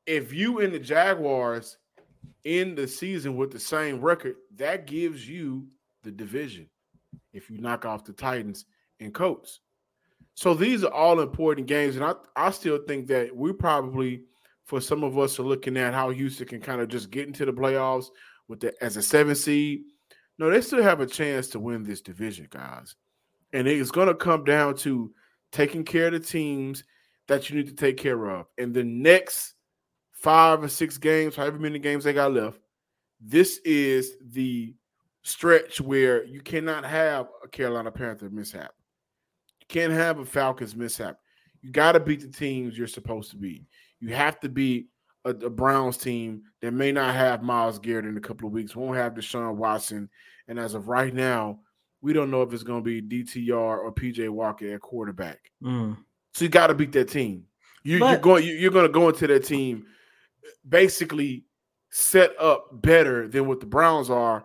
If 0.05 0.33
you 0.33 0.59
and 0.59 0.73
the 0.73 0.79
Jaguars 0.79 1.77
end 2.45 2.77
the 2.77 2.87
season 2.87 3.35
with 3.35 3.51
the 3.51 3.59
same 3.59 3.99
record, 3.99 4.35
that 4.55 4.87
gives 4.87 5.27
you 5.27 5.67
the 6.03 6.11
division. 6.11 6.69
If 7.33 7.49
you 7.49 7.57
knock 7.57 7.85
off 7.85 8.05
the 8.05 8.13
Titans 8.13 8.65
and 8.99 9.13
Colts. 9.13 9.59
So 10.35 10.53
these 10.53 10.83
are 10.83 10.93
all 10.93 11.19
important 11.19 11.67
games. 11.67 11.95
And 11.95 12.05
I, 12.05 12.13
I 12.35 12.51
still 12.51 12.79
think 12.87 13.07
that 13.07 13.35
we 13.35 13.53
probably, 13.53 14.23
for 14.65 14.81
some 14.81 15.03
of 15.03 15.17
us, 15.17 15.39
are 15.39 15.43
looking 15.43 15.77
at 15.77 15.93
how 15.93 16.09
Houston 16.09 16.47
can 16.47 16.61
kind 16.61 16.81
of 16.81 16.87
just 16.87 17.11
get 17.11 17.27
into 17.27 17.45
the 17.45 17.53
playoffs 17.53 18.07
with 18.47 18.61
the 18.61 18.73
as 18.83 18.97
a 18.97 19.01
seven 19.01 19.35
seed. 19.35 19.83
No, 20.39 20.49
they 20.49 20.61
still 20.61 20.81
have 20.81 21.01
a 21.01 21.05
chance 21.05 21.47
to 21.49 21.59
win 21.59 21.83
this 21.83 22.01
division, 22.01 22.47
guys. 22.49 22.95
And 23.51 23.67
it's 23.67 23.91
going 23.91 24.07
to 24.07 24.15
come 24.15 24.43
down 24.43 24.75
to 24.77 25.11
taking 25.53 25.85
care 25.85 26.07
of 26.07 26.13
the 26.13 26.19
teams 26.19 26.83
that 27.27 27.49
you 27.49 27.55
need 27.55 27.67
to 27.67 27.75
take 27.75 27.95
care 27.95 28.29
of. 28.29 28.47
And 28.57 28.73
the 28.73 28.83
next 28.83 29.53
five 30.11 30.61
or 30.61 30.67
six 30.67 30.97
games, 30.97 31.35
however 31.35 31.59
many 31.59 31.79
games 31.79 32.03
they 32.03 32.11
got 32.11 32.33
left, 32.33 32.59
this 33.21 33.59
is 33.63 34.17
the 34.21 34.75
stretch 35.21 35.79
where 35.79 36.25
you 36.25 36.41
cannot 36.41 36.83
have 36.83 37.27
a 37.43 37.47
Carolina 37.47 37.91
Panther 37.91 38.29
mishap. 38.29 38.73
You 39.61 39.67
can't 39.69 39.93
have 39.93 40.19
a 40.19 40.25
Falcons 40.25 40.75
mishap. 40.75 41.17
You 41.61 41.71
got 41.71 41.93
to 41.93 41.99
beat 42.01 42.19
the 42.19 42.27
teams 42.27 42.77
you're 42.77 42.87
supposed 42.87 43.31
to 43.31 43.37
beat. 43.37 43.63
You 44.01 44.13
have 44.13 44.39
to 44.41 44.49
beat 44.49 44.87
a, 45.23 45.29
a, 45.29 45.49
Browns 45.49 45.95
team 45.95 46.41
that 46.61 46.73
may 46.73 46.91
not 46.91 47.15
have 47.15 47.41
Myles 47.41 47.79
Garrett 47.79 48.05
in 48.05 48.17
a 48.17 48.21
couple 48.21 48.47
of 48.47 48.53
weeks, 48.53 48.75
won't 48.75 48.97
have 48.97 49.13
Deshaun 49.13 49.55
Watson, 49.55 50.09
and 50.49 50.59
as 50.59 50.73
of 50.73 50.89
right 50.89 51.13
now, 51.13 51.59
we 52.03 52.11
don't 52.11 52.29
know 52.29 52.41
if 52.41 52.51
it's 52.51 52.63
going 52.63 52.83
to 52.83 53.01
be 53.01 53.01
DTR 53.01 53.53
or 53.55 53.91
PJ 53.91 54.29
Walker 54.29 54.73
at 54.73 54.81
quarterback. 54.81 55.39
Mm. 55.63 55.97
So 56.33 56.45
you 56.45 56.49
got 56.49 56.67
to 56.67 56.75
beat 56.75 56.91
that 56.91 57.07
team. 57.09 57.45
You, 57.83 57.99
but, 57.99 58.09
you're 58.11 58.19
going. 58.19 58.45
You're 58.45 58.71
going 58.71 58.85
to 58.85 58.91
go 58.91 59.07
into 59.07 59.25
that 59.27 59.45
team 59.45 59.85
basically 60.67 61.45
set 61.89 62.31
up 62.39 62.81
better 62.81 63.27
than 63.27 63.47
what 63.47 63.61
the 63.61 63.65
Browns 63.65 64.09
are 64.09 64.43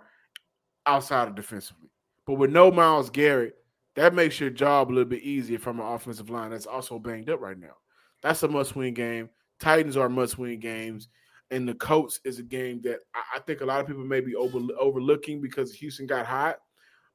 outside 0.86 1.28
of 1.28 1.34
defensively. 1.34 1.90
But 2.26 2.34
with 2.34 2.50
no 2.50 2.70
Myles 2.70 3.10
Garrett, 3.10 3.56
that 3.96 4.14
makes 4.14 4.38
your 4.38 4.50
job 4.50 4.88
a 4.88 4.92
little 4.92 5.08
bit 5.08 5.22
easier 5.22 5.58
from 5.58 5.80
an 5.80 5.86
offensive 5.86 6.30
line 6.30 6.50
that's 6.50 6.66
also 6.66 6.98
banged 6.98 7.30
up 7.30 7.40
right 7.40 7.58
now. 7.58 7.74
That's 8.22 8.42
a 8.42 8.48
must-win 8.48 8.94
game. 8.94 9.30
Titans 9.58 9.96
are 9.96 10.08
must-win 10.08 10.60
games, 10.60 11.08
and 11.50 11.68
the 11.68 11.74
Colts 11.74 12.20
is 12.24 12.38
a 12.38 12.42
game 12.42 12.80
that 12.82 12.98
I, 13.34 13.40
think 13.40 13.60
a 13.60 13.64
lot 13.64 13.80
of 13.80 13.86
people 13.86 14.04
may 14.04 14.20
be 14.20 14.36
over, 14.36 14.60
overlooking 14.78 15.40
because 15.40 15.72
Houston 15.74 16.06
got 16.06 16.26
hot. 16.26 16.58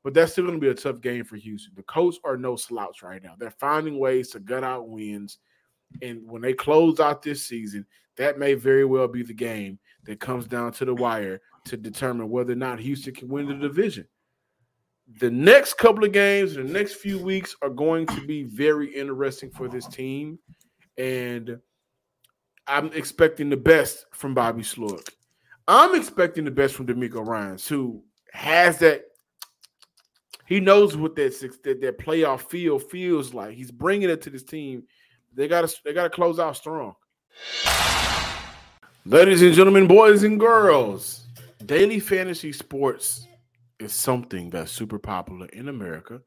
But 0.03 0.13
that's 0.13 0.33
still 0.33 0.45
going 0.45 0.59
to 0.59 0.61
be 0.61 0.69
a 0.69 0.73
tough 0.73 0.99
game 1.01 1.23
for 1.23 1.37
Houston. 1.37 1.73
The 1.75 1.83
Colts 1.83 2.19
are 2.25 2.35
no 2.35 2.55
slouch 2.55 3.01
right 3.01 3.23
now. 3.23 3.35
They're 3.37 3.51
finding 3.51 3.97
ways 3.99 4.29
to 4.31 4.39
gut 4.39 4.63
out 4.63 4.89
wins. 4.89 5.37
And 6.01 6.29
when 6.29 6.41
they 6.41 6.53
close 6.53 6.99
out 6.99 7.21
this 7.21 7.43
season, 7.43 7.85
that 8.17 8.37
may 8.37 8.53
very 8.53 8.85
well 8.85 9.07
be 9.07 9.23
the 9.23 9.33
game 9.33 9.79
that 10.03 10.19
comes 10.19 10.45
down 10.45 10.73
to 10.73 10.85
the 10.85 10.93
wire 10.93 11.41
to 11.65 11.77
determine 11.77 12.29
whether 12.29 12.53
or 12.53 12.57
not 12.57 12.79
Houston 12.79 13.13
can 13.13 13.29
win 13.29 13.47
the 13.47 13.55
division. 13.55 14.05
The 15.19 15.31
next 15.31 15.77
couple 15.77 16.03
of 16.03 16.11
games, 16.11 16.55
the 16.55 16.63
next 16.63 16.95
few 16.95 17.19
weeks 17.19 17.55
are 17.61 17.69
going 17.69 18.05
to 18.07 18.25
be 18.25 18.43
very 18.43 18.93
interesting 18.93 19.51
for 19.51 19.67
this 19.67 19.87
team. 19.87 20.37
And 20.97 21.59
I'm 22.67 22.91
expecting 22.93 23.49
the 23.49 23.57
best 23.57 24.05
from 24.11 24.33
Bobby 24.33 24.63
Slowik. 24.63 25.09
I'm 25.67 25.95
expecting 25.95 26.45
the 26.45 26.51
best 26.51 26.75
from 26.75 26.87
DeMeco 26.87 27.25
Ryans, 27.25 27.67
who 27.67 28.03
has 28.31 28.79
that 28.79 29.03
he 30.45 30.59
knows 30.59 30.97
what 30.97 31.15
that, 31.15 31.39
that 31.63 31.81
that 31.81 31.97
playoff 31.97 32.49
feel 32.49 32.79
feels 32.79 33.33
like. 33.33 33.55
He's 33.55 33.71
bringing 33.71 34.09
it 34.09 34.21
to 34.23 34.29
this 34.29 34.43
team. 34.43 34.83
They 35.33 35.47
got 35.47 35.67
to 35.67 35.75
they 35.83 35.93
got 35.93 36.03
to 36.03 36.09
close 36.09 36.39
out 36.39 36.57
strong. 36.57 36.95
Ladies 39.05 39.41
and 39.41 39.53
gentlemen, 39.53 39.87
boys 39.87 40.23
and 40.23 40.39
girls, 40.39 41.25
daily 41.65 41.99
fantasy 41.99 42.51
sports 42.53 43.27
is 43.79 43.93
something 43.93 44.49
that's 44.49 44.71
super 44.71 44.99
popular 44.99 45.47
in 45.47 45.69
America. 45.69 46.21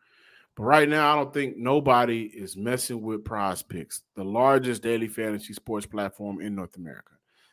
But 0.57 0.65
right 0.65 0.89
now, 0.89 1.13
I 1.13 1.17
don't 1.17 1.33
think 1.33 1.57
nobody 1.57 2.23
is 2.23 2.57
messing 2.57 3.03
with 3.03 3.25
Prize 3.25 3.63
Picks, 3.63 4.03
the 4.15 4.25
largest 4.25 4.83
daily 4.83 5.09
fantasy 5.09 5.53
sports 5.53 5.87
platform 5.87 6.41
in 6.41 6.55
North 6.55 6.77
America. 6.77 7.13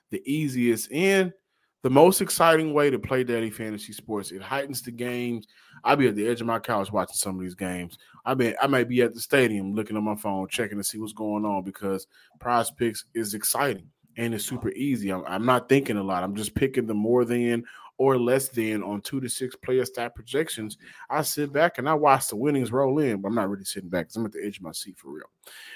The 0.09 0.21
easiest 0.25 0.91
and 0.91 1.33
the 1.83 1.89
most 1.89 2.21
exciting 2.21 2.73
way 2.73 2.89
to 2.89 2.97
play 2.97 3.23
daily 3.23 3.49
fantasy 3.49 3.91
sports. 3.91 4.31
It 4.31 4.41
heightens 4.41 4.81
the 4.81 4.91
games. 4.91 5.47
I'll 5.83 5.97
be 5.97 6.07
at 6.07 6.15
the 6.15 6.27
edge 6.27 6.39
of 6.39 6.47
my 6.47 6.59
couch 6.59 6.91
watching 6.91 7.15
some 7.15 7.35
of 7.35 7.41
these 7.41 7.55
games. 7.55 7.97
I 8.25 8.35
mean, 8.35 8.55
I 8.61 8.67
might 8.67 8.87
be 8.87 9.01
at 9.01 9.13
the 9.13 9.19
stadium 9.19 9.73
looking 9.75 9.97
on 9.97 10.05
my 10.05 10.15
phone, 10.15 10.47
checking 10.47 10.77
to 10.77 10.83
see 10.83 10.97
what's 10.97 11.11
going 11.11 11.43
on 11.43 11.63
because 11.63 12.07
Prize 12.39 12.71
Picks 12.71 13.03
is 13.13 13.33
exciting 13.33 13.89
and 14.15 14.33
it's 14.33 14.45
super 14.45 14.71
easy. 14.71 15.11
I'm, 15.11 15.25
I'm 15.25 15.45
not 15.45 15.67
thinking 15.67 15.97
a 15.97 16.03
lot. 16.03 16.23
I'm 16.23 16.35
just 16.35 16.55
picking 16.55 16.85
the 16.85 16.93
more 16.93 17.25
than 17.25 17.65
or 18.03 18.17
less 18.17 18.49
than 18.49 18.83
on 18.83 18.99
two 19.01 19.21
to 19.21 19.29
six 19.29 19.55
player 19.55 19.85
stat 19.85 20.13
projections, 20.13 20.77
I 21.09 21.21
sit 21.21 21.53
back 21.53 21.77
and 21.77 21.87
I 21.87 21.93
watch 21.93 22.27
the 22.27 22.35
winnings 22.35 22.71
roll 22.71 22.99
in, 22.99 23.21
but 23.21 23.29
I'm 23.29 23.35
not 23.35 23.49
really 23.49 23.63
sitting 23.63 23.89
back 23.89 24.05
because 24.05 24.17
I'm 24.17 24.25
at 24.25 24.33
the 24.33 24.43
edge 24.45 24.57
of 24.57 24.63
my 24.63 24.73
seat 24.73 24.97
for 24.97 25.11
real. 25.11 25.29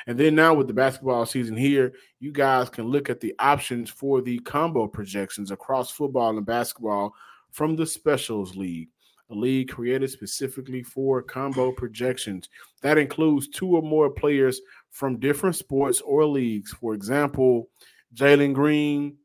And 0.08 0.18
then 0.18 0.36
now 0.36 0.54
with 0.54 0.68
the 0.68 0.74
basketball 0.74 1.26
season 1.26 1.56
here, 1.56 1.94
you 2.20 2.32
guys 2.32 2.70
can 2.70 2.86
look 2.86 3.10
at 3.10 3.22
the 3.22 3.34
options 3.40 3.90
for 3.90 4.22
the 4.22 4.40
combo 4.40 4.88
projections 4.88 5.52
across 5.52 5.90
football 5.90 6.36
and 6.36 6.46
basketball 6.46 7.14
from 7.52 7.76
the 7.76 7.86
Specials 7.86 8.56
League. 8.58 8.90
A 9.30 9.34
league 9.34 9.70
created 9.70 10.10
specifically 10.10 10.84
for 10.84 11.22
combo 11.22 11.72
projections. 11.72 12.50
That 12.82 12.98
includes 12.98 13.48
two 13.48 13.76
or 13.76 13.82
more 13.82 14.10
players 14.10 14.62
from 14.92 15.20
different 15.20 15.56
sports 15.56 16.02
or 16.02 16.26
leagues. 16.26 16.72
For 16.74 16.94
example, 16.94 17.70
Jalen 18.14 18.54
Green 18.54 19.18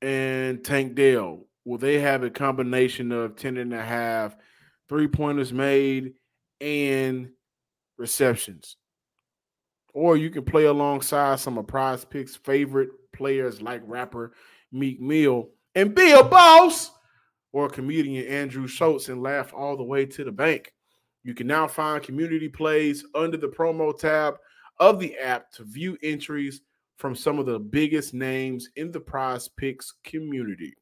and 0.00 0.64
Tank 0.64 0.94
Dell, 0.94 1.46
will 1.64 1.78
they 1.78 2.00
have 2.00 2.22
a 2.22 2.30
combination 2.30 3.12
of 3.12 3.36
10 3.36 3.56
and 3.56 3.72
a 3.72 3.82
half 3.82 4.36
three 4.88 5.08
pointers 5.08 5.52
made 5.52 6.14
and 6.60 7.30
receptions? 7.98 8.76
Or 9.94 10.16
you 10.16 10.30
can 10.30 10.44
play 10.44 10.64
alongside 10.64 11.40
some 11.40 11.58
of 11.58 11.66
Prize 11.66 12.04
Picks' 12.04 12.36
favorite 12.36 12.90
players 13.12 13.60
like 13.60 13.82
rapper 13.84 14.32
Meek 14.72 15.00
Mill 15.00 15.50
and 15.74 15.94
be 15.94 16.12
a 16.12 16.22
boss, 16.22 16.90
or 17.52 17.68
comedian 17.68 18.26
Andrew 18.26 18.66
Schulz 18.66 19.08
and 19.08 19.22
laugh 19.22 19.52
all 19.54 19.76
the 19.76 19.82
way 19.82 20.06
to 20.06 20.24
the 20.24 20.32
bank. 20.32 20.72
You 21.22 21.34
can 21.34 21.46
now 21.46 21.68
find 21.68 22.02
community 22.02 22.48
plays 22.48 23.04
under 23.14 23.36
the 23.36 23.48
promo 23.48 23.96
tab 23.96 24.36
of 24.80 24.98
the 24.98 25.16
app 25.18 25.52
to 25.52 25.64
view 25.64 25.96
entries 26.02 26.62
from 26.96 27.14
some 27.14 27.38
of 27.38 27.46
the 27.46 27.58
biggest 27.58 28.14
names 28.14 28.68
in 28.76 28.90
the 28.90 29.00
Prize 29.00 29.48
Picks 29.48 29.92
community. 30.04 30.74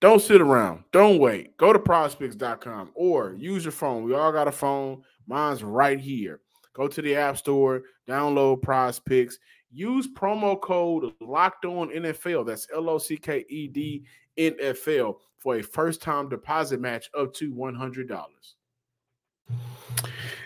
Don't 0.00 0.22
sit 0.22 0.40
around. 0.40 0.84
Don't 0.92 1.18
wait. 1.18 1.56
Go 1.56 1.72
to 1.72 1.78
prizepicks.com 1.78 2.90
or 2.94 3.34
use 3.34 3.64
your 3.64 3.72
phone. 3.72 4.04
We 4.04 4.14
all 4.14 4.30
got 4.30 4.46
a 4.46 4.52
phone. 4.52 5.02
Mine's 5.26 5.64
right 5.64 5.98
here. 5.98 6.40
Go 6.72 6.86
to 6.86 7.02
the 7.02 7.16
App 7.16 7.36
Store, 7.36 7.82
download 8.06 8.62
Prize 8.62 9.00
Picks. 9.00 9.38
Use 9.72 10.06
promo 10.06 10.58
code 10.60 11.12
Locked 11.20 11.64
On 11.64 11.90
NFL. 11.90 12.46
That's 12.46 12.68
L 12.72 12.88
O 12.88 12.98
C 12.98 13.16
K 13.16 13.44
E 13.48 13.66
D 13.66 14.04
NFL 14.38 15.16
for 15.38 15.56
a 15.56 15.62
first 15.62 16.00
time 16.00 16.28
deposit 16.28 16.80
match 16.80 17.10
up 17.18 17.34
to 17.34 17.52
$100. 17.52 18.08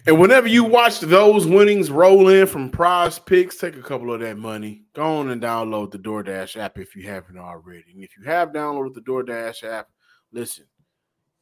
And 0.05 0.19
whenever 0.19 0.49
you 0.49 0.65
watch 0.65 0.99
those 0.99 1.47
winnings 1.47 1.89
roll 1.89 2.29
in 2.29 2.49
from 2.49 2.71
prize 2.71 3.21
picks, 3.21 3.57
take 3.57 3.77
a 3.77 3.83
couple 3.83 4.13
of 4.13 4.21
that 4.21 4.37
money. 4.37 4.83
Go 4.95 5.05
on 5.05 5.31
and 5.31 5.41
download 5.41 5.93
the 5.93 5.99
DoorDash 5.99 6.57
app 6.57 6.77
if 6.77 6.97
you 6.97 7.09
haven't 7.09 7.39
already. 7.39 7.93
And 7.95 8.03
if 8.03 8.17
you 8.19 8.25
have 8.25 8.51
downloaded 8.51 8.95
the 8.95 9.01
DoorDash 9.03 9.63
app, 9.63 9.89
listen. 10.33 10.65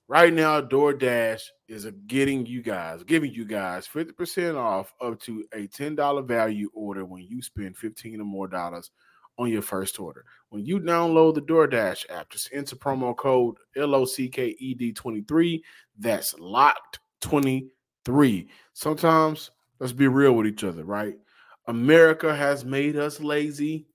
Right 0.08 0.32
now, 0.32 0.60
DoorDash 0.60 1.40
is 1.68 1.88
getting 2.06 2.44
you 2.44 2.62
guys, 2.62 3.02
giving 3.02 3.32
you 3.32 3.46
guys 3.46 3.88
50% 3.88 4.56
off 4.56 4.92
up 5.00 5.18
to 5.20 5.44
a 5.54 5.66
$10 5.68 6.26
value 6.26 6.68
order 6.74 7.06
when 7.06 7.22
you 7.22 7.40
spend 7.40 7.78
15 7.78 8.20
or 8.20 8.24
more 8.24 8.48
dollars 8.48 8.90
on 9.38 9.48
your 9.48 9.62
first 9.62 9.98
order. 9.98 10.26
When 10.50 10.66
you 10.66 10.80
download 10.80 11.34
the 11.36 11.42
DoorDash 11.42 12.10
app, 12.10 12.28
just 12.28 12.50
enter 12.52 12.76
promo 12.76 13.16
code 13.16 13.56
LOCKED23. 13.76 15.62
That's 15.98 16.34
locked 16.38 16.98
20 17.22 17.70
Three, 18.04 18.48
sometimes 18.72 19.50
let's 19.78 19.92
be 19.92 20.08
real 20.08 20.32
with 20.32 20.46
each 20.46 20.64
other, 20.64 20.84
right? 20.84 21.14
America 21.66 22.34
has 22.34 22.64
made 22.64 22.96
us 22.96 23.20
lazy 23.20 23.86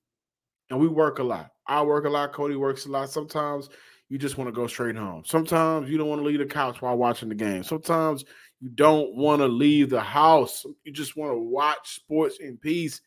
and 0.69 0.79
we 0.79 0.88
work 0.88 1.19
a 1.19 1.24
lot. 1.24 1.51
I 1.67 1.81
work 1.81 2.05
a 2.05 2.09
lot, 2.09 2.33
Coty 2.33 2.57
works 2.57 2.85
a 2.85 2.91
lot. 2.91 3.09
Sometimes 3.09 3.69
you 4.09 4.17
just 4.17 4.38
want 4.38 4.47
to 4.47 4.51
go 4.51 4.67
straight 4.67 4.95
home. 4.95 5.24
Sometimes 5.25 5.89
you 5.89 5.97
don't 5.97 6.09
want 6.09 6.21
to 6.21 6.25
leave 6.25 6.39
the 6.39 6.45
couch 6.45 6.81
while 6.81 6.95
watching 6.95 7.29
the 7.29 7.35
game. 7.35 7.63
Sometimes 7.63 8.24
you 8.62 8.69
don't 8.69 9.15
want 9.15 9.41
to 9.41 9.47
leave 9.47 9.89
the 9.89 10.01
house. 10.01 10.65
You 10.83 10.91
just 10.91 11.17
want 11.17 11.33
to 11.33 11.39
watch 11.39 11.95
sports 11.95 12.38
in 12.39 12.57
peace, 12.57 13.01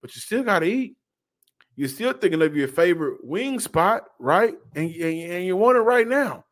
but 0.00 0.14
you 0.14 0.20
still 0.20 0.42
got 0.42 0.60
to 0.60 0.66
eat. 0.66 0.96
You're 1.76 1.88
still 1.88 2.12
thinking 2.12 2.42
of 2.42 2.56
your 2.56 2.66
favorite 2.66 3.18
wing 3.22 3.60
spot, 3.60 4.02
right? 4.18 4.54
And, 4.74 4.90
and, 4.90 5.32
and 5.32 5.44
you 5.44 5.56
want 5.56 5.76
it 5.76 5.82
right 5.82 6.08
now. 6.08 6.44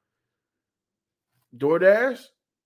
DoorDash, 1.56 2.20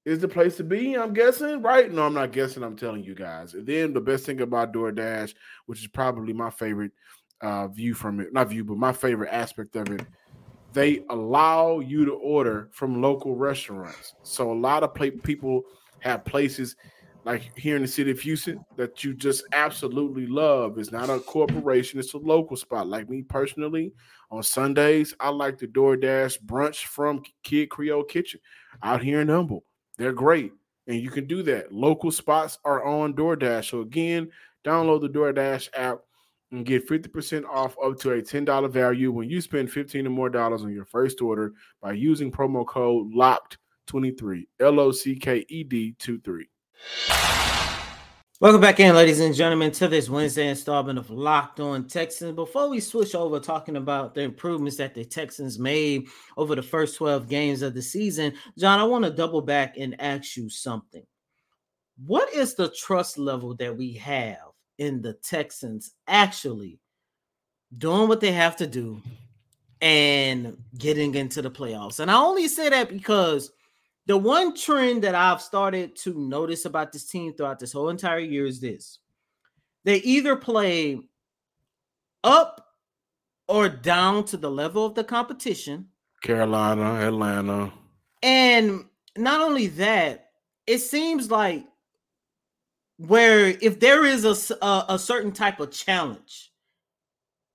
is 0.05 0.19
the 0.19 0.29
place 0.29 0.57
to 0.57 0.65
be. 0.65 0.97
I'm 0.97 1.13
guessing, 1.13 1.63
right? 1.63 1.91
No, 1.93 2.07
I'm 2.07 2.15
not 2.15 2.33
guessing. 2.33 2.63
I'm 2.63 2.77
telling 2.77 3.05
you 3.05 3.15
guys. 3.15 3.55
And 3.55 3.67
then 3.67 3.93
the 3.93 4.01
best 4.01 4.25
thing 4.25 4.41
about 4.41 4.73
DoorDash, 4.73 5.35
which 5.67 5.81
is 5.81 5.89
probably 5.89 6.33
my 6.33 6.51
favorite 6.51 6.93
uh, 7.41 7.69
view 7.69 7.95
from 7.95 8.21
it, 8.21 8.33
not 8.33 8.49
view, 8.49 8.65
but 8.65 8.77
my 8.77 8.93
favorite 8.93 9.33
aspect 9.33 9.77
of 9.77 9.91
it, 9.91 10.07
they 10.73 11.05
allow 11.11 11.81
you 11.81 12.05
to 12.05 12.13
order 12.13 12.69
from 12.73 13.03
local 13.03 13.35
restaurants. 13.35 14.15
So 14.23 14.53
a 14.53 14.55
lot 14.55 14.83
of 14.83 14.95
people 14.95 15.65
have 16.01 16.25
places 16.25 16.77
like 17.25 17.57
here 17.59 17.77
in 17.77 17.83
the 17.83 17.89
city 17.89 18.11
of 18.11 18.21
Houston 18.21 18.65
that 18.77 19.05
you 19.05 19.13
just 19.13 19.45
absolutely 19.53 20.27
love. 20.27 20.79
It's 20.79 20.93
not 20.93 21.11
a 21.11 21.21
corporation, 21.21 22.01
it's 22.01 22.15
a 22.15 22.19
local 22.19 22.57
spot. 22.57 22.87
Like 22.87 23.11
me 23.11 23.23
personally, 23.23 23.93
on 24.31 24.43
Sundays, 24.43 25.15
I 25.21 25.29
like 25.29 25.59
the 25.59 25.67
DoorDash 25.67 26.43
brunch 26.45 26.85
from 26.85 27.23
Kid 27.43 27.69
Creole 27.69 28.05
Kitchen 28.05 28.41
out 28.83 29.03
here 29.03 29.21
in 29.21 29.29
Humble. 29.29 29.65
They're 30.01 30.13
great. 30.13 30.55
And 30.87 30.99
you 30.99 31.11
can 31.11 31.27
do 31.27 31.43
that. 31.43 31.73
Local 31.73 32.11
spots 32.11 32.59
are 32.65 32.83
on 32.83 33.13
DoorDash. 33.13 33.69
So 33.69 33.83
again, 33.83 34.31
download 34.65 35.03
the 35.03 35.11
DoorDash 35.11 35.69
app 35.75 35.99
and 36.53 36.65
get 36.65 36.89
50% 36.89 37.45
off 37.45 37.77
up 37.85 37.99
to 37.99 38.13
a 38.13 38.23
$10 38.23 38.71
value 38.71 39.13
when 39.13 39.29
you 39.29 39.43
spend 39.43 39.71
15 39.71 40.07
or 40.07 40.11
more 40.11 40.31
dollars 40.31 40.63
on 40.63 40.73
your 40.73 40.87
first 40.87 41.21
order 41.21 41.53
by 41.83 41.93
using 41.93 42.33
promo 42.33 42.67
code 42.67 43.13
LOCKED23. 43.13 44.47
L 44.61 44.81
O 44.81 44.91
C 44.91 45.17
K 45.17 45.45
E 45.51 45.65
D 45.65 45.95
23. 45.99 46.49
Welcome 48.41 48.63
back 48.63 48.81
in, 48.81 48.95
ladies 48.95 49.21
and 49.21 49.35
gentlemen, 49.35 49.71
to 49.73 49.87
this 49.87 50.09
Wednesday 50.09 50.49
installment 50.49 50.99
of 50.99 51.11
Locked 51.11 51.61
On 51.61 51.87
Texans. 51.87 52.35
Before 52.35 52.71
we 52.71 52.81
switch 52.81 53.15
over 53.15 53.39
talking 53.39 53.77
about 53.77 54.15
the 54.15 54.23
improvements 54.23 54.79
that 54.79 54.95
the 54.95 55.05
Texans 55.05 55.59
made 55.59 56.07
over 56.39 56.55
the 56.55 56.63
first 56.63 56.97
12 56.97 57.29
games 57.29 57.61
of 57.61 57.75
the 57.75 57.83
season, 57.83 58.33
John, 58.57 58.79
I 58.79 58.85
want 58.85 59.05
to 59.05 59.11
double 59.11 59.43
back 59.43 59.77
and 59.77 59.95
ask 60.01 60.39
you 60.39 60.49
something. 60.49 61.05
What 62.07 62.33
is 62.33 62.55
the 62.55 62.71
trust 62.71 63.19
level 63.19 63.55
that 63.57 63.77
we 63.77 63.93
have 63.93 64.39
in 64.79 65.03
the 65.03 65.13
Texans 65.13 65.93
actually 66.09 66.81
doing 67.77 68.09
what 68.09 68.23
they 68.23 68.33
have 68.33 68.57
to 68.57 68.67
do 68.67 69.03
and 69.83 70.57
getting 70.79 71.15
into 71.15 71.43
the 71.43 71.51
playoffs? 71.51 72.01
And 72.01 72.11
I 72.11 72.17
only 72.17 72.49
say 72.49 72.71
that 72.71 72.89
because 72.89 73.51
the 74.07 74.17
one 74.17 74.57
trend 74.57 75.03
that 75.05 75.15
I've 75.15 75.43
started 75.43 75.97
to 75.97 76.15
notice 76.15 76.65
about 76.65 76.93
this 76.93 77.05
team 77.05 77.35
throughout 77.35 77.59
this 77.59 77.73
whole 77.73 77.91
entire 77.91 78.19
year 78.19 78.47
is 78.47 78.61
this 78.61 78.99
they 79.85 79.97
either 79.97 80.37
play 80.37 81.01
up 82.25 82.75
or 83.49 83.69
down 83.69 84.25
to 84.25 84.37
the 84.37 84.51
level 84.51 84.85
of 84.85 84.95
the 84.95 85.05
competition. 85.05 85.89
Carolina, 86.23 87.07
Atlanta. 87.07 87.73
And 88.23 88.85
not 89.17 89.41
only 89.41 89.67
that, 89.69 90.31
it 90.67 90.79
seems 90.79 91.31
like 91.31 91.65
where 92.99 93.49
if 93.61 93.81
there 93.81 94.05
is 94.05 94.25
a, 94.25 94.65
a, 94.65 94.85
a 94.91 94.99
certain 94.99 95.33
type 95.33 95.59
of 95.59 95.73
challenge, 95.73 96.50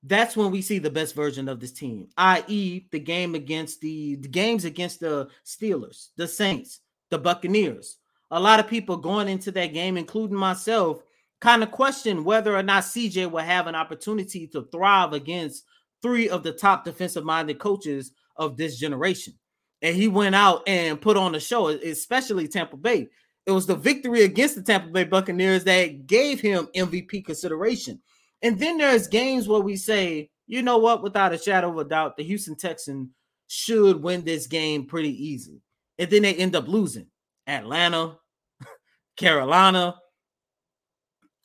that's 0.07 0.37
when 0.37 0.51
we 0.51 0.61
see 0.61 0.77
the 0.79 0.89
best 0.89 1.15
version 1.15 1.49
of 1.49 1.59
this 1.59 1.71
team, 1.71 2.07
i.e., 2.17 2.85
the 2.91 2.99
game 2.99 3.33
against 3.33 3.81
the, 3.81 4.15
the 4.15 4.27
games 4.27 4.63
against 4.63 4.99
the 4.99 5.29
Steelers, 5.45 6.09
the 6.15 6.27
Saints, 6.27 6.81
the 7.09 7.17
Buccaneers. 7.17 7.97
A 8.31 8.39
lot 8.39 8.59
of 8.59 8.67
people 8.67 8.97
going 8.97 9.27
into 9.27 9.51
that 9.51 9.73
game, 9.73 9.97
including 9.97 10.37
myself, 10.37 11.01
kind 11.41 11.63
of 11.63 11.71
question 11.71 12.23
whether 12.23 12.55
or 12.55 12.63
not 12.63 12.83
CJ 12.83 13.31
will 13.31 13.39
have 13.39 13.67
an 13.67 13.75
opportunity 13.75 14.47
to 14.47 14.67
thrive 14.71 15.13
against 15.13 15.63
three 16.01 16.29
of 16.29 16.43
the 16.43 16.51
top 16.51 16.85
defensive 16.85 17.25
minded 17.25 17.59
coaches 17.59 18.11
of 18.35 18.57
this 18.57 18.77
generation. 18.77 19.33
And 19.81 19.95
he 19.95 20.07
went 20.07 20.35
out 20.35 20.63
and 20.67 21.01
put 21.01 21.17
on 21.17 21.35
a 21.35 21.39
show, 21.39 21.69
especially 21.69 22.47
Tampa 22.47 22.77
Bay. 22.77 23.07
It 23.45 23.51
was 23.51 23.67
the 23.67 23.75
victory 23.75 24.23
against 24.23 24.55
the 24.55 24.63
Tampa 24.63 24.89
Bay 24.89 25.03
Buccaneers 25.03 25.63
that 25.65 26.07
gave 26.07 26.41
him 26.41 26.67
MVP 26.75 27.25
consideration. 27.25 28.01
And 28.41 28.59
then 28.59 28.77
there's 28.77 29.07
games 29.07 29.47
where 29.47 29.61
we 29.61 29.75
say, 29.75 30.29
you 30.47 30.61
know 30.61 30.77
what, 30.77 31.01
without 31.01 31.33
a 31.33 31.37
shadow 31.37 31.69
of 31.69 31.77
a 31.77 31.89
doubt, 31.89 32.17
the 32.17 32.23
Houston 32.23 32.55
Texans 32.55 33.09
should 33.47 34.01
win 34.01 34.23
this 34.23 34.47
game 34.47 34.85
pretty 34.85 35.11
easily. 35.25 35.61
And 35.97 36.09
then 36.09 36.23
they 36.23 36.35
end 36.35 36.55
up 36.55 36.67
losing. 36.67 37.07
Atlanta, 37.47 38.17
Carolina. 39.17 39.95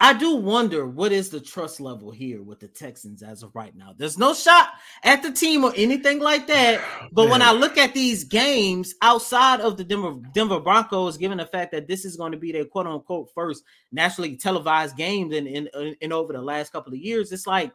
I 0.02 0.14
do 0.14 0.36
wonder 0.36 0.86
what 0.86 1.12
is 1.12 1.28
the 1.28 1.40
trust 1.40 1.78
level 1.78 2.10
here 2.10 2.42
with 2.42 2.58
the 2.58 2.68
Texans 2.68 3.22
as 3.22 3.42
of 3.42 3.54
right 3.54 3.76
now. 3.76 3.94
There's 3.94 4.16
no 4.16 4.32
shot 4.32 4.70
at 5.04 5.22
the 5.22 5.30
team 5.30 5.62
or 5.62 5.74
anything 5.76 6.20
like 6.20 6.46
that. 6.46 6.82
But 7.12 7.28
when 7.28 7.42
I 7.42 7.52
look 7.52 7.76
at 7.76 7.92
these 7.92 8.24
games 8.24 8.94
outside 9.02 9.60
of 9.60 9.76
the 9.76 9.84
Denver, 9.84 10.14
Denver 10.32 10.58
Broncos, 10.58 11.18
given 11.18 11.36
the 11.36 11.44
fact 11.44 11.72
that 11.72 11.86
this 11.86 12.06
is 12.06 12.16
going 12.16 12.32
to 12.32 12.38
be 12.38 12.50
their 12.50 12.64
quote 12.64 12.86
unquote 12.86 13.30
first 13.34 13.62
nationally 13.92 14.36
televised 14.36 14.96
game 14.96 15.32
in, 15.32 15.46
in, 15.46 15.68
in 16.00 16.12
over 16.12 16.32
the 16.32 16.40
last 16.40 16.72
couple 16.72 16.94
of 16.94 16.98
years, 16.98 17.30
it's 17.30 17.46
like 17.46 17.70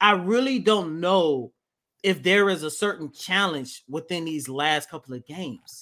I 0.00 0.12
really 0.12 0.58
don't 0.58 0.98
know 1.00 1.52
if 2.02 2.22
there 2.22 2.48
is 2.48 2.62
a 2.62 2.70
certain 2.70 3.12
challenge 3.12 3.82
within 3.88 4.24
these 4.24 4.48
last 4.48 4.88
couple 4.88 5.12
of 5.14 5.26
games. 5.26 5.80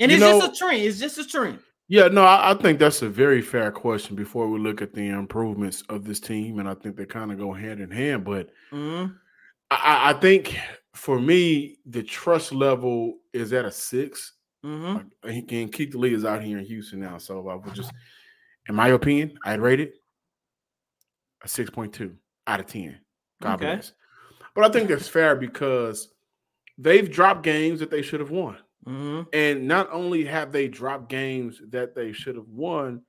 And 0.00 0.10
you 0.10 0.16
it's 0.16 0.20
know, 0.20 0.40
just 0.40 0.54
a 0.54 0.64
trend. 0.64 0.82
It's 0.82 0.98
just 0.98 1.18
a 1.18 1.26
trend. 1.26 1.58
Yeah, 1.88 2.08
no, 2.08 2.22
I, 2.22 2.50
I, 2.50 2.54
think 2.54 2.78
that's 2.78 3.00
a 3.00 3.08
very 3.08 3.40
fair 3.40 3.72
question 3.72 4.14
before 4.14 4.46
we 4.46 4.58
look 4.58 4.82
at 4.82 4.92
the 4.92 5.08
improvements 5.08 5.82
of 5.88 6.04
this 6.04 6.20
team. 6.20 6.58
And 6.58 6.68
I 6.68 6.74
think 6.74 6.96
they 6.96 7.06
kind 7.06 7.32
of 7.32 7.38
go 7.38 7.52
hand 7.52 7.80
in 7.80 7.90
hand. 7.90 8.24
But 8.24 8.50
mm-hmm. 8.70 9.12
I, 9.70 10.10
I, 10.10 10.12
think 10.12 10.58
for 10.94 11.18
me, 11.18 11.78
the 11.86 12.02
trust 12.02 12.52
level 12.52 13.18
is 13.32 13.54
at 13.54 13.64
a 13.64 13.70
6 13.70 14.32
mm-hmm. 14.64 15.08
Like, 15.24 15.50
and 15.50 15.72
Keith 15.72 15.94
Lee 15.94 16.12
is 16.12 16.26
out 16.26 16.42
here 16.42 16.58
in 16.58 16.64
Houston 16.66 17.00
now. 17.00 17.16
So 17.16 17.48
I 17.48 17.54
would 17.54 17.74
just, 17.74 17.92
in 18.68 18.74
my 18.74 18.88
opinion, 18.88 19.38
I'd 19.44 19.60
rate 19.60 19.80
it 19.80 19.94
a 21.42 21.46
6.2 21.46 22.14
out 22.46 22.60
of 22.60 22.66
10. 22.66 22.98
God 23.40 23.54
okay. 23.54 23.74
bless. 23.76 23.92
But 24.54 24.64
I 24.64 24.68
think 24.70 24.88
that's 24.90 25.08
fair 25.08 25.36
because 25.36 26.08
they've 26.76 27.10
dropped 27.10 27.44
games 27.44 27.80
that 27.80 27.90
they 27.90 28.02
should 28.02 28.20
have 28.20 28.30
won. 28.30 28.58
Mm-hmm. 28.86 29.22
And 29.32 29.68
not 29.68 29.88
only 29.92 30.24
have 30.24 30.52
they 30.52 30.68
dropped 30.68 31.08
games 31.08 31.60
that 31.70 31.94
they 31.94 32.12
should 32.12 32.36
have 32.36 32.48
won, 32.48 33.02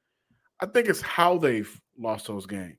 I 0.60 0.65
think 0.65 0.88
it's 0.89 1.01
how 1.01 1.38
they've 1.38 1.82
lost 1.97 2.27
those 2.27 2.45
games. 2.45 2.77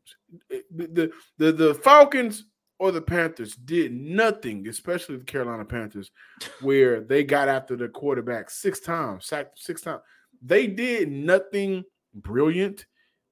The, 0.70 1.10
the, 1.38 1.52
the 1.52 1.74
Falcons 1.74 2.44
or 2.78 2.92
the 2.92 3.02
Panthers 3.02 3.54
did 3.54 3.92
nothing, 3.92 4.66
especially 4.68 5.16
the 5.16 5.24
Carolina 5.24 5.64
Panthers, 5.64 6.10
where 6.60 7.00
they 7.00 7.24
got 7.24 7.48
after 7.48 7.76
the 7.76 7.88
quarterback 7.88 8.50
six 8.50 8.80
times, 8.80 9.26
sacked 9.26 9.58
six 9.58 9.82
times. 9.82 10.00
They 10.42 10.66
did 10.66 11.10
nothing 11.10 11.84
brilliant. 12.14 12.86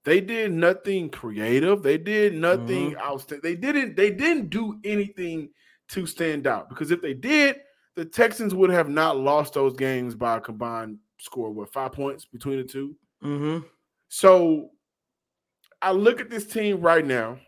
They 0.04 0.20
did 0.20 0.52
nothing 0.52 1.10
creative. 1.10 1.82
They 1.82 1.98
did 1.98 2.34
nothing 2.34 2.92
mm-hmm. 2.92 3.00
outstanding. 3.00 3.42
They 3.42 3.56
didn't. 3.56 3.96
They 3.96 4.10
didn't 4.10 4.50
do 4.50 4.78
anything 4.84 5.50
to 5.88 6.06
stand 6.06 6.46
out 6.46 6.68
because 6.68 6.90
if 6.90 7.02
they 7.02 7.14
did, 7.14 7.56
the 7.98 8.04
Texans 8.04 8.54
would 8.54 8.70
have 8.70 8.88
not 8.88 9.18
lost 9.18 9.54
those 9.54 9.74
games 9.74 10.14
by 10.14 10.36
a 10.36 10.40
combined 10.40 10.98
score, 11.18 11.50
what 11.50 11.72
five 11.72 11.90
points 11.90 12.24
between 12.24 12.58
the 12.58 12.62
2 12.62 12.94
mm-hmm. 13.24 13.66
So 14.06 14.70
I 15.82 15.90
look 15.90 16.20
at 16.20 16.30
this 16.30 16.46
team 16.46 16.80
right 16.80 17.04
now. 17.04 17.40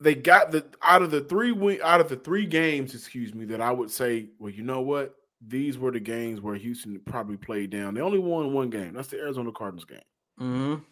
They 0.00 0.14
got 0.14 0.52
the 0.52 0.64
out 0.82 1.02
of 1.02 1.10
the 1.10 1.20
three 1.20 1.52
win, 1.52 1.80
out 1.84 2.00
of 2.00 2.08
the 2.08 2.16
three 2.16 2.46
games, 2.46 2.94
excuse 2.94 3.34
me, 3.34 3.44
that 3.44 3.60
I 3.60 3.72
would 3.72 3.90
say, 3.90 4.30
well, 4.38 4.50
you 4.50 4.62
know 4.62 4.80
what? 4.80 5.14
These 5.46 5.76
were 5.76 5.90
the 5.90 6.00
games 6.00 6.40
where 6.40 6.54
Houston 6.54 6.98
probably 7.04 7.36
played 7.36 7.68
down. 7.68 7.92
They 7.92 8.00
only 8.00 8.20
won 8.20 8.54
one 8.54 8.70
game. 8.70 8.94
That's 8.94 9.08
the 9.08 9.18
Arizona 9.18 9.52
Cardinals 9.52 9.84
game. 9.84 10.00
Mm-hmm 10.40 10.82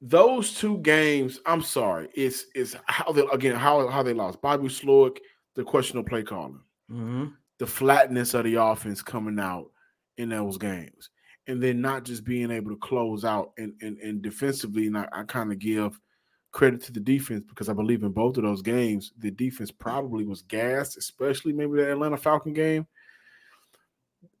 those 0.00 0.54
two 0.54 0.78
games, 0.78 1.40
I'm 1.44 1.62
sorry, 1.62 2.08
it's 2.14 2.46
it's 2.54 2.74
how 2.86 3.12
they 3.12 3.24
again 3.32 3.56
how 3.56 3.86
how 3.88 4.02
they 4.02 4.14
lost. 4.14 4.40
Bobby 4.40 4.68
Slowik, 4.68 5.18
the 5.54 5.64
questionable 5.64 6.08
play 6.08 6.22
calling, 6.22 6.60
mm-hmm. 6.90 7.26
the 7.58 7.66
flatness 7.66 8.34
of 8.34 8.44
the 8.44 8.54
offense 8.54 9.02
coming 9.02 9.38
out 9.38 9.70
in 10.16 10.30
those 10.30 10.56
games, 10.56 11.10
and 11.48 11.62
then 11.62 11.80
not 11.80 12.04
just 12.04 12.24
being 12.24 12.50
able 12.50 12.70
to 12.70 12.78
close 12.78 13.24
out 13.24 13.52
and 13.58 13.74
and, 13.82 13.98
and 13.98 14.22
defensively. 14.22 14.86
And 14.86 14.96
I, 14.96 15.06
I 15.12 15.22
kind 15.24 15.52
of 15.52 15.58
give 15.58 16.00
credit 16.52 16.82
to 16.82 16.92
the 16.92 17.00
defense 17.00 17.44
because 17.46 17.68
I 17.68 17.74
believe 17.74 18.02
in 18.02 18.10
both 18.10 18.36
of 18.38 18.42
those 18.42 18.62
games, 18.62 19.12
the 19.18 19.30
defense 19.30 19.70
probably 19.70 20.24
was 20.24 20.42
gassed, 20.42 20.96
especially 20.96 21.52
maybe 21.52 21.76
the 21.76 21.92
Atlanta 21.92 22.16
Falcon 22.16 22.54
game. 22.54 22.86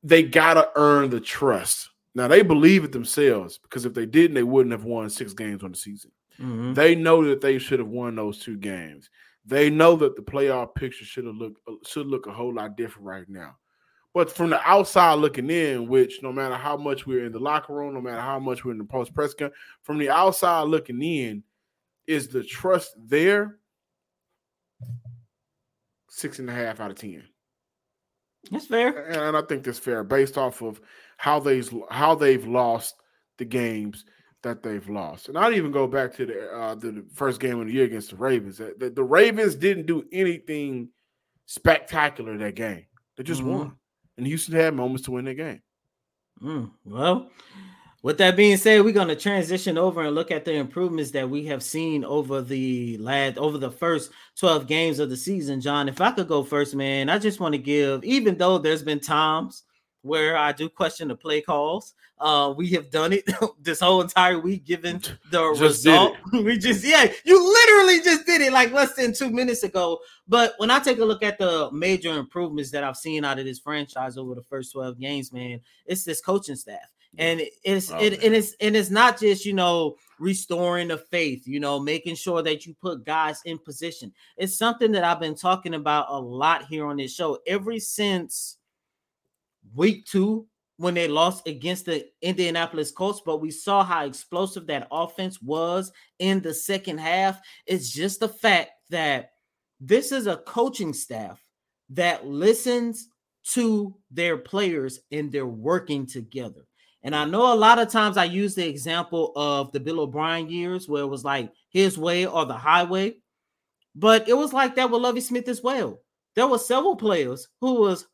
They 0.02 0.22
gotta 0.22 0.70
earn 0.74 1.10
the 1.10 1.20
trust 1.20 1.90
now 2.14 2.28
they 2.28 2.42
believe 2.42 2.84
it 2.84 2.92
themselves 2.92 3.58
because 3.58 3.84
if 3.84 3.94
they 3.94 4.06
didn't, 4.06 4.34
they 4.34 4.42
wouldn't 4.42 4.72
have 4.72 4.84
won 4.84 5.10
six 5.10 5.32
games 5.32 5.62
on 5.62 5.72
the 5.72 5.78
season. 5.78 6.10
Mm-hmm. 6.40 6.74
They 6.74 6.94
know 6.94 7.24
that 7.24 7.40
they 7.40 7.58
should 7.58 7.78
have 7.78 7.88
won 7.88 8.16
those 8.16 8.38
two 8.38 8.56
games. 8.56 9.10
They 9.44 9.70
know 9.70 9.96
that 9.96 10.16
the 10.16 10.22
playoff 10.22 10.74
picture 10.74 11.04
should 11.04 11.26
have 11.26 11.36
looked 11.36 11.60
uh, 11.68 11.74
should 11.86 12.06
look 12.06 12.26
a 12.26 12.32
whole 12.32 12.54
lot 12.54 12.76
different 12.76 13.06
right 13.06 13.28
now. 13.28 13.56
But 14.12 14.32
from 14.32 14.50
the 14.50 14.60
outside 14.68 15.14
looking 15.14 15.50
in, 15.50 15.88
which 15.88 16.20
no 16.22 16.32
matter 16.32 16.56
how 16.56 16.76
much 16.76 17.06
we're 17.06 17.24
in 17.26 17.32
the 17.32 17.38
locker 17.38 17.74
room, 17.74 17.94
no 17.94 18.00
matter 18.00 18.20
how 18.20 18.40
much 18.40 18.64
we're 18.64 18.72
in 18.72 18.78
the 18.78 18.84
post 18.84 19.14
press 19.14 19.34
gun, 19.34 19.52
from 19.82 19.98
the 19.98 20.10
outside 20.10 20.62
looking 20.62 21.00
in, 21.00 21.44
is 22.06 22.26
the 22.26 22.42
trust 22.42 22.94
there? 22.98 23.58
Six 26.08 26.40
and 26.40 26.50
a 26.50 26.52
half 26.52 26.80
out 26.80 26.90
of 26.90 26.98
ten. 26.98 27.22
That's 28.50 28.66
fair, 28.66 29.06
and 29.10 29.36
I 29.36 29.42
think 29.42 29.62
that's 29.62 29.78
fair 29.78 30.02
based 30.02 30.38
off 30.38 30.62
of 30.62 30.80
how 31.20 31.38
they've 31.38 31.70
how 31.90 32.14
they've 32.14 32.46
lost 32.46 32.94
the 33.36 33.44
games 33.44 34.06
that 34.42 34.62
they've 34.62 34.88
lost. 34.88 35.28
And 35.28 35.36
I'd 35.36 35.52
even 35.52 35.70
go 35.70 35.86
back 35.86 36.14
to 36.14 36.24
the 36.24 36.50
uh, 36.50 36.74
the 36.76 37.04
first 37.12 37.40
game 37.40 37.60
of 37.60 37.66
the 37.66 37.74
year 37.74 37.84
against 37.84 38.08
the 38.08 38.16
Ravens. 38.16 38.56
The, 38.56 38.90
the 38.94 39.04
Ravens 39.04 39.54
didn't 39.54 39.84
do 39.84 40.02
anything 40.12 40.88
spectacular 41.44 42.38
that 42.38 42.54
game. 42.54 42.86
They 43.18 43.22
just 43.22 43.42
mm-hmm. 43.42 43.50
won, 43.50 43.76
and 44.16 44.26
Houston 44.26 44.54
had 44.54 44.74
moments 44.74 45.04
to 45.04 45.10
win 45.10 45.26
that 45.26 45.34
game. 45.34 45.60
Mm, 46.42 46.70
well, 46.86 47.30
with 48.02 48.16
that 48.16 48.34
being 48.34 48.56
said, 48.56 48.82
we're 48.82 48.92
going 48.92 49.08
to 49.08 49.14
transition 49.14 49.76
over 49.76 50.00
and 50.00 50.14
look 50.14 50.30
at 50.30 50.46
the 50.46 50.54
improvements 50.54 51.10
that 51.10 51.28
we 51.28 51.44
have 51.44 51.62
seen 51.62 52.02
over 52.02 52.40
the 52.40 52.96
last 52.96 53.36
over 53.36 53.58
the 53.58 53.70
first 53.70 54.10
12 54.38 54.66
games 54.66 54.98
of 54.98 55.10
the 55.10 55.18
season. 55.18 55.60
John, 55.60 55.86
if 55.86 56.00
I 56.00 56.12
could 56.12 56.28
go 56.28 56.42
first, 56.42 56.74
man, 56.74 57.10
I 57.10 57.18
just 57.18 57.40
want 57.40 57.52
to 57.52 57.58
give, 57.58 58.04
even 58.04 58.38
though 58.38 58.56
there's 58.56 58.82
been 58.82 59.00
times 59.00 59.64
where 60.02 60.36
I 60.36 60.52
do 60.52 60.68
question 60.68 61.08
the 61.08 61.14
play 61.14 61.40
calls. 61.40 61.94
Uh, 62.18 62.52
we 62.56 62.68
have 62.70 62.90
done 62.90 63.12
it 63.12 63.28
this 63.60 63.80
whole 63.80 64.00
entire 64.02 64.38
week, 64.38 64.64
given 64.64 65.00
the 65.30 65.54
just 65.54 65.60
result. 65.60 66.16
we 66.32 66.58
just, 66.58 66.84
yeah, 66.84 67.10
you 67.24 67.42
literally 67.42 68.00
just 68.02 68.26
did 68.26 68.40
it 68.40 68.52
like 68.52 68.72
less 68.72 68.94
than 68.94 69.12
two 69.12 69.30
minutes 69.30 69.62
ago. 69.62 69.98
But 70.28 70.54
when 70.58 70.70
I 70.70 70.78
take 70.80 70.98
a 70.98 71.04
look 71.04 71.22
at 71.22 71.38
the 71.38 71.70
major 71.72 72.18
improvements 72.18 72.70
that 72.72 72.84
I've 72.84 72.96
seen 72.96 73.24
out 73.24 73.38
of 73.38 73.44
this 73.44 73.58
franchise 73.58 74.16
over 74.18 74.34
the 74.34 74.42
first 74.42 74.72
12 74.72 74.98
games, 74.98 75.32
man, 75.32 75.60
it's 75.86 76.04
this 76.04 76.20
coaching 76.20 76.56
staff. 76.56 76.78
and 77.18 77.42
it's 77.64 77.90
Oh, 77.90 77.98
it, 77.98 78.22
and 78.22 78.34
it's 78.34 78.54
and 78.60 78.76
it's 78.76 78.90
not 78.90 79.18
just 79.18 79.44
you 79.44 79.52
know 79.52 79.96
restoring 80.20 80.88
the 80.88 80.98
faith 80.98 81.44
you 81.44 81.58
know 81.58 81.80
making 81.80 82.14
sure 82.14 82.40
that 82.42 82.66
you 82.66 82.74
put 82.74 83.04
guys 83.04 83.40
in 83.46 83.58
position 83.58 84.12
it's 84.36 84.56
something 84.56 84.92
that 84.92 85.02
i've 85.02 85.18
been 85.18 85.34
talking 85.34 85.74
about 85.74 86.06
a 86.08 86.16
lot 86.20 86.66
here 86.66 86.86
on 86.86 86.98
this 86.98 87.12
show 87.12 87.38
ever 87.48 87.80
since 87.80 88.58
week 89.74 90.04
two 90.06 90.46
when 90.76 90.94
they 90.94 91.08
lost 91.08 91.46
against 91.46 91.84
the 91.86 92.06
indianapolis 92.22 92.90
colts 92.90 93.20
but 93.24 93.40
we 93.40 93.50
saw 93.50 93.84
how 93.84 94.04
explosive 94.04 94.66
that 94.66 94.88
offense 94.90 95.40
was 95.42 95.92
in 96.18 96.40
the 96.40 96.54
second 96.54 96.98
half 96.98 97.40
it's 97.66 97.90
just 97.90 98.20
the 98.20 98.28
fact 98.28 98.70
that 98.88 99.30
this 99.80 100.12
is 100.12 100.26
a 100.26 100.36
coaching 100.38 100.92
staff 100.92 101.42
that 101.90 102.26
listens 102.26 103.08
to 103.42 103.94
their 104.10 104.36
players 104.36 105.00
and 105.10 105.32
they're 105.32 105.46
working 105.46 106.06
together. 106.06 106.66
And 107.02 107.16
I 107.16 107.24
know 107.24 107.52
a 107.52 107.56
lot 107.56 107.78
of 107.78 107.88
times 107.88 108.18
I 108.18 108.24
use 108.24 108.54
the 108.54 108.68
example 108.68 109.32
of 109.34 109.72
the 109.72 109.80
Bill 109.80 110.00
O'Brien 110.00 110.50
years 110.50 110.86
where 110.86 111.02
it 111.02 111.06
was 111.08 111.24
like 111.24 111.50
his 111.70 111.96
way 111.96 112.26
or 112.26 112.44
the 112.44 112.54
highway, 112.54 113.16
but 113.94 114.28
it 114.28 114.36
was 114.36 114.52
like 114.52 114.76
that 114.76 114.90
with 114.90 115.00
Lovie 115.00 115.22
Smith 115.22 115.48
as 115.48 115.62
well. 115.62 116.00
There 116.36 116.46
were 116.46 116.58
several 116.58 116.96
players 116.96 117.48
who 117.60 117.80
was 117.80 118.06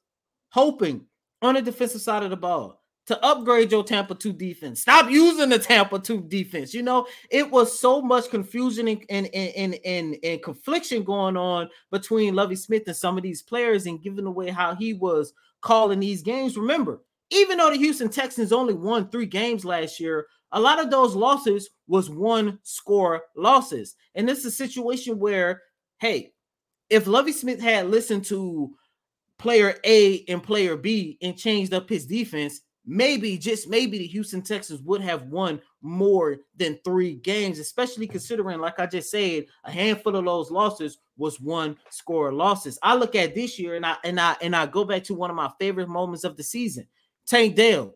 hoping 0.51 1.05
on 1.42 1.55
the 1.55 1.62
defensive 1.62 2.01
side 2.01 2.22
of 2.22 2.31
the 2.31 2.37
ball 2.37 2.83
to 3.07 3.25
upgrade 3.25 3.70
your 3.70 3.85
Tampa 3.85 4.14
2 4.14 4.33
defense. 4.33 4.83
Stop 4.83 5.11
using 5.11 5.49
the 5.49 5.59
Tampa 5.59 5.99
2 5.99 6.22
defense. 6.22 6.75
You 6.75 6.83
know, 6.83 7.07
it 7.31 7.51
was 7.51 7.79
so 7.79 8.03
much 8.03 8.31
confusion 8.31 8.88
and 8.88 9.05
and 9.09 9.29
and 9.35 9.79
and, 9.85 10.16
and 10.22 10.42
confliction 10.42 11.05
going 11.05 11.37
on 11.37 11.68
between 11.90 12.35
Lovie 12.35 12.57
Smith 12.57 12.83
and 12.87 12.96
some 12.96 13.16
of 13.16 13.22
these 13.22 13.42
players 13.42 13.87
and 13.87 14.03
giving 14.03 14.27
away 14.27 14.51
how 14.51 14.75
he 14.75 14.92
was 14.94 15.33
calling 15.61 16.01
these 16.01 16.22
games. 16.22 16.57
Remember, 16.57 17.03
even 17.31 17.59
though 17.59 17.70
the 17.70 17.77
Houston 17.77 18.09
Texans 18.09 18.53
only 18.53 18.75
won 18.75 19.09
3 19.09 19.27
games 19.27 19.64
last 19.64 20.01
year, 20.01 20.27
a 20.53 20.61
lot 20.61 20.81
of 20.81 20.90
those 20.90 21.14
losses 21.14 21.70
was 21.87 22.11
one 22.11 22.59
score 22.62 23.22
losses. 23.37 23.94
And 24.14 24.29
this 24.29 24.40
is 24.40 24.46
a 24.46 24.51
situation 24.51 25.18
where 25.18 25.62
hey, 25.99 26.33
if 26.90 27.07
Lovie 27.07 27.33
Smith 27.33 27.61
had 27.61 27.88
listened 27.88 28.25
to 28.27 28.75
player 29.38 29.75
A 29.85 30.25
and 30.29 30.42
player 30.42 30.77
B 30.77 31.18
and 31.22 31.37
changed 31.37 31.75
up 31.75 31.88
his 31.88 32.07
defense, 32.07 32.61
maybe 32.87 33.37
just 33.37 33.68
maybe 33.68 33.99
the 33.99 34.07
Houston 34.07 34.42
Texans 34.42 34.81
would 34.83 35.01
have 35.01 35.25
won 35.25 35.61
more 35.83 36.38
than 36.57 36.79
three 36.85 37.14
games, 37.14 37.59
especially 37.59 38.07
considering, 38.07 38.61
like 38.61 38.79
I 38.79 38.87
just 38.87 39.11
said, 39.11 39.46
a 39.64 39.70
handful 39.70 40.16
of 40.16 40.25
those 40.25 40.51
losses 40.51 40.99
was 41.16 41.40
one 41.40 41.77
score 41.90 42.33
losses. 42.33 42.79
I 42.83 42.94
look 42.94 43.14
at 43.14 43.35
this 43.35 43.59
year 43.59 43.75
and 43.75 43.85
I 43.85 43.96
and 44.05 44.20
I 44.20 44.37
and 44.40 44.55
I 44.55 44.66
go 44.66 44.85
back 44.85 45.05
to 45.05 45.14
one 45.14 45.31
of 45.31 45.37
my 45.37 45.51
favorite 45.59 45.88
moments 45.88 46.25
of 46.25 46.37
the 46.37 46.42
season. 46.42 46.87
Tank 47.27 47.57
Dell, 47.57 47.94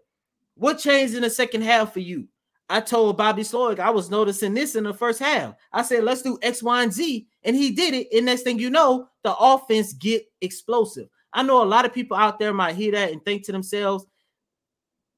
what 0.55 0.79
changed 0.79 1.15
in 1.15 1.23
the 1.23 1.31
second 1.31 1.63
half 1.63 1.93
for 1.93 2.01
you? 2.01 2.27
I 2.69 2.81
told 2.81 3.17
Bobby 3.17 3.43
Slowik 3.43 3.81
I 3.81 3.91
was 3.91 4.11
noticing 4.11 4.55
this 4.55 4.77
in 4.77 4.85
the 4.85 4.95
first 4.95 5.19
half. 5.19 5.55
I 5.73 5.83
said, 5.83 6.05
let's 6.05 6.23
do 6.23 6.39
X, 6.41 6.63
Y, 6.63 6.83
and 6.83 6.93
Z. 6.93 7.27
And 7.43 7.57
he 7.57 7.73
did 7.73 7.95
it. 7.95 8.07
And 8.13 8.27
next 8.27 8.43
thing 8.43 8.61
you 8.61 8.71
know, 8.71 9.09
the 9.25 9.35
offense 9.37 9.93
get 9.93 10.25
explosive. 10.41 11.09
I 11.33 11.43
know 11.43 11.63
a 11.63 11.65
lot 11.65 11.85
of 11.85 11.95
people 11.95 12.17
out 12.17 12.39
there 12.39 12.53
might 12.53 12.77
hear 12.77 12.93
that 12.93 13.13
and 13.13 13.25
think 13.25 13.45
to 13.45 13.53
themselves, 13.53 14.07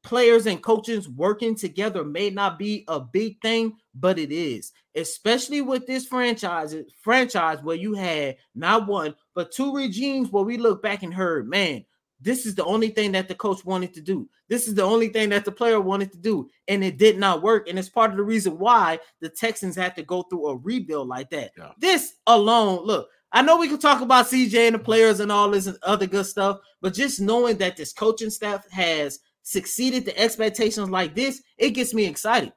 players 0.03 0.47
and 0.47 0.63
coaches 0.63 1.09
working 1.09 1.55
together 1.55 2.05
may 2.05 2.29
not 2.29 2.59
be 2.59 2.85
a 2.89 3.01
big 3.01 3.41
thing, 3.41 3.77
but 3.95 4.19
it 4.19 4.33
is, 4.33 4.73
especially 4.97 5.61
with 5.61 5.87
this 5.87 6.07
franchise, 6.07 6.75
franchise 7.01 7.63
where 7.63 7.77
you 7.77 7.95
had 7.95 8.37
not 8.55 8.87
one, 8.87 9.15
but 9.35 9.53
two 9.53 9.75
regimes 9.75 10.31
where 10.31 10.45
we 10.45 10.57
look 10.57 10.83
back 10.83 11.03
and 11.03 11.15
heard, 11.15 11.49
man, 11.49 11.85
this 12.21 12.47
is 12.47 12.55
the 12.55 12.65
only 12.65 12.89
thing 12.89 13.13
that 13.13 13.27
the 13.27 13.35
coach 13.35 13.65
wanted 13.65 13.93
to 13.95 14.01
do. 14.01 14.29
This 14.49 14.69
is 14.69 14.75
the 14.75 14.83
only 14.83 15.09
thing 15.09 15.31
that 15.31 15.45
the 15.45 15.51
player 15.51 15.81
wanted 15.81 16.13
to 16.13 16.19
do, 16.19 16.49
and 16.69 16.85
it 16.85 16.97
did 16.97 17.19
not 17.19 17.43
work. 17.43 17.69
And 17.69 17.79
it's 17.79 17.89
part 17.89 18.13
of 18.13 18.17
the 18.17 18.23
reason 18.23 18.59
why 18.59 19.01
the 19.21 19.29
Texans 19.29 19.75
had 19.75 19.97
to 19.97 20.03
go 20.03 20.23
through 20.23 20.47
a 20.47 20.57
rebuild 20.57 21.09
like 21.09 21.31
that. 21.31 21.51
Yeah. 21.59 21.73
This 21.79 22.15
alone, 22.29 22.85
look, 22.85 23.09
I 23.33 23.43
know 23.43 23.57
we 23.57 23.69
can 23.69 23.79
talk 23.79 24.01
about 24.03 24.27
CJ 24.27 24.55
and 24.67 24.75
the 24.75 24.79
players 24.79 25.21
and 25.21 25.33
all 25.33 25.51
this 25.51 25.67
and 25.67 25.79
other 25.83 26.07
good 26.07 26.27
stuff, 26.27 26.59
but 26.81 26.93
just 26.95 27.21
knowing 27.21 27.57
that 27.59 27.77
this 27.77 27.93
coaching 27.93 28.31
staff 28.31 28.69
has 28.71 29.21
succeeded 29.43 30.05
the 30.05 30.19
expectations 30.19 30.91
like 30.91 31.15
this, 31.15 31.43
it 31.57 31.71
gets 31.71 31.95
me 31.95 32.05
excited. 32.05 32.53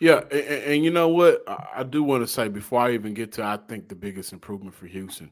Yeah, 0.00 0.22
and, 0.30 0.40
and- 0.40 0.84
you 0.84 0.90
know 0.90 1.08
what? 1.08 1.42
I, 1.46 1.82
do 1.84 2.02
want 2.02 2.22
to 2.22 2.26
say 2.26 2.48
before 2.48 2.80
I 2.80 2.92
even 2.94 3.14
get 3.14 3.32
to, 3.32 3.44
I 3.44 3.58
think 3.68 3.88
the 3.88 3.94
biggest 3.94 4.32
improvement 4.32 4.74
for 4.74 4.86
Houston, 4.86 5.30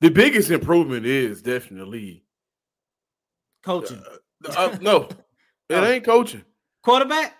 the 0.00 0.10
biggest 0.10 0.50
improvement 0.50 1.06
is 1.06 1.40
definitely 1.42 2.24
Coaching, 3.62 4.02
uh, 4.44 4.52
uh, 4.56 4.76
no, 4.80 5.02
it 5.68 5.74
Oh. 5.76 5.84
ain't 5.84 6.04
coaching. 6.04 6.44
quarterback. 6.82 7.36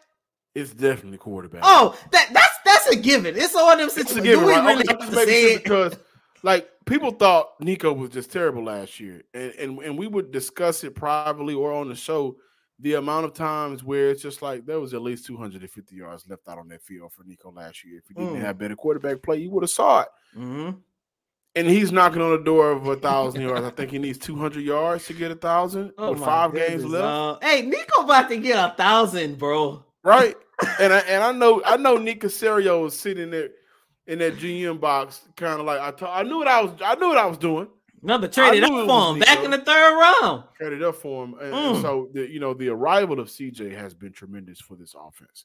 It's 0.54 0.72
definitely 0.72 1.18
quarterback. 1.18 1.62
Oh, 1.64 1.98
that 2.12 2.28
that's 2.32 2.54
that's 2.64 2.87
a 2.90 2.96
given. 2.96 3.35
It's 3.37 3.56
on 3.56 3.78
them 3.78 3.88
it's 3.88 4.12
a 4.12 4.20
given, 4.20 4.40
Do 4.40 4.46
we 4.46 4.52
right? 4.52 4.64
really 4.64 4.85
have 4.88 5.00
to 5.00 5.12
say 5.26 5.54
it? 5.54 5.64
because 5.64 5.96
like 6.42 6.68
people 6.87 7.11
thought 7.12 7.50
Nico 7.61 7.92
was 7.92 8.11
just 8.11 8.31
terrible 8.33 8.64
last 8.64 8.98
year, 9.00 9.22
and, 9.35 9.52
and 9.55 9.78
and 9.81 9.98
we 9.98 10.07
would 10.07 10.31
discuss 10.31 10.85
it 10.85 10.94
privately 10.94 11.55
or 11.55 11.72
on 11.72 11.88
the 11.88 11.94
show. 11.94 12.37
The 12.81 12.94
amount 12.94 13.26
of 13.26 13.35
times 13.35 13.85
where 13.85 14.11
it's 14.11 14.22
just 14.22 14.42
like 14.42 14.66
there 14.66 14.81
was 14.81 14.92
at 14.92 15.02
least 15.02 15.26
250 15.26 15.94
yards 15.94 16.24
left 16.28 16.48
out 16.48 16.59
on 16.59 16.66
that 16.68 16.83
field 16.83 17.12
for 17.12 17.22
Nico 17.22 17.52
last 17.52 17.85
year. 17.85 17.98
If 17.98 18.05
he 18.09 18.14
didn't 18.14 18.38
Mm. 18.40 18.44
have 18.44 18.59
better 18.59 18.74
quarterback 18.74 19.22
play, 19.22 19.37
you 19.37 19.50
would 19.50 19.62
have 19.62 19.70
saw 19.70 20.00
it. 20.00 20.09
Mhm. 20.37 20.78
And 21.55 21.68
he's 21.68 21.92
knocking 21.92 22.22
on 22.22 22.31
the 22.33 22.42
door 22.42 22.72
of 22.72 22.87
a 22.88 22.96
thousand 22.96 23.42
yards. 23.42 23.64
I 23.64 23.70
think 23.70 23.90
he 23.92 23.98
needs 23.98 24.18
200 24.18 24.64
yards 24.64 25.07
to 25.07 25.12
get 25.12 25.31
a 25.31 25.37
thousand 25.37 25.92
Oh 25.98 26.12
with 26.12 26.20
five 26.24 26.55
games 26.55 26.85
left, 26.85 27.05
uh, 27.05 27.38
hey, 27.40 27.62
Nico 27.62 28.02
about 28.02 28.28
to 28.31 28.38
get 28.38 28.57
a 28.59 28.74
thousand, 28.74 29.38
bro. 29.38 29.85
right? 30.02 30.35
and 30.81 30.92
I 30.92 30.98
and 31.00 31.22
I 31.22 31.31
know 31.31 31.62
I 31.64 31.76
know 31.76 31.98
Nick 31.98 32.22
Caserio 32.22 32.83
was 32.83 32.98
sitting 32.98 33.31
there 33.31 33.50
in 34.06 34.18
that 34.18 34.36
GM 34.36 34.80
box, 34.80 35.22
kind 35.36 35.60
of 35.60 35.66
like 35.66 35.80
I 35.80 35.90
told, 35.92 36.10
I 36.12 36.22
knew 36.22 36.38
what 36.38 36.48
I 36.48 36.62
was 36.62 36.72
I 36.84 36.94
knew 36.96 37.08
what 37.08 37.18
I 37.18 37.26
was 37.26 37.38
doing. 37.38 37.68
Remember, 38.02 38.26
traded 38.26 38.64
I 38.64 38.66
up 38.66 38.88
for 38.88 39.12
him 39.14 39.18
back 39.20 39.44
in 39.44 39.50
the 39.52 39.58
third 39.58 39.96
round. 40.22 40.44
Traded 40.56 40.82
up 40.82 40.96
for 40.96 41.24
him, 41.24 41.34
and, 41.40 41.54
and 41.54 41.76
Mm. 41.76 41.82
so 41.82 42.08
the, 42.12 42.28
you 42.28 42.40
know 42.40 42.52
the 42.52 42.68
arrival 42.68 43.20
of 43.20 43.28
CJ 43.28 43.76
has 43.78 43.94
been 43.94 44.12
tremendous 44.12 44.60
for 44.60 44.74
this 44.76 44.94
offense. 44.98 45.44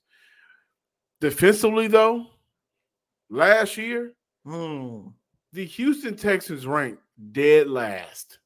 Defensively, 1.22 1.88
though, 1.88 2.26
last 3.30 3.78
year 3.78 4.14
Hmm. 4.46 5.08
the 5.54 5.66
Houston 5.66 6.16
Texans 6.16 6.66
ranked 6.66 7.02
dead 7.32 7.68
last. 7.68 8.40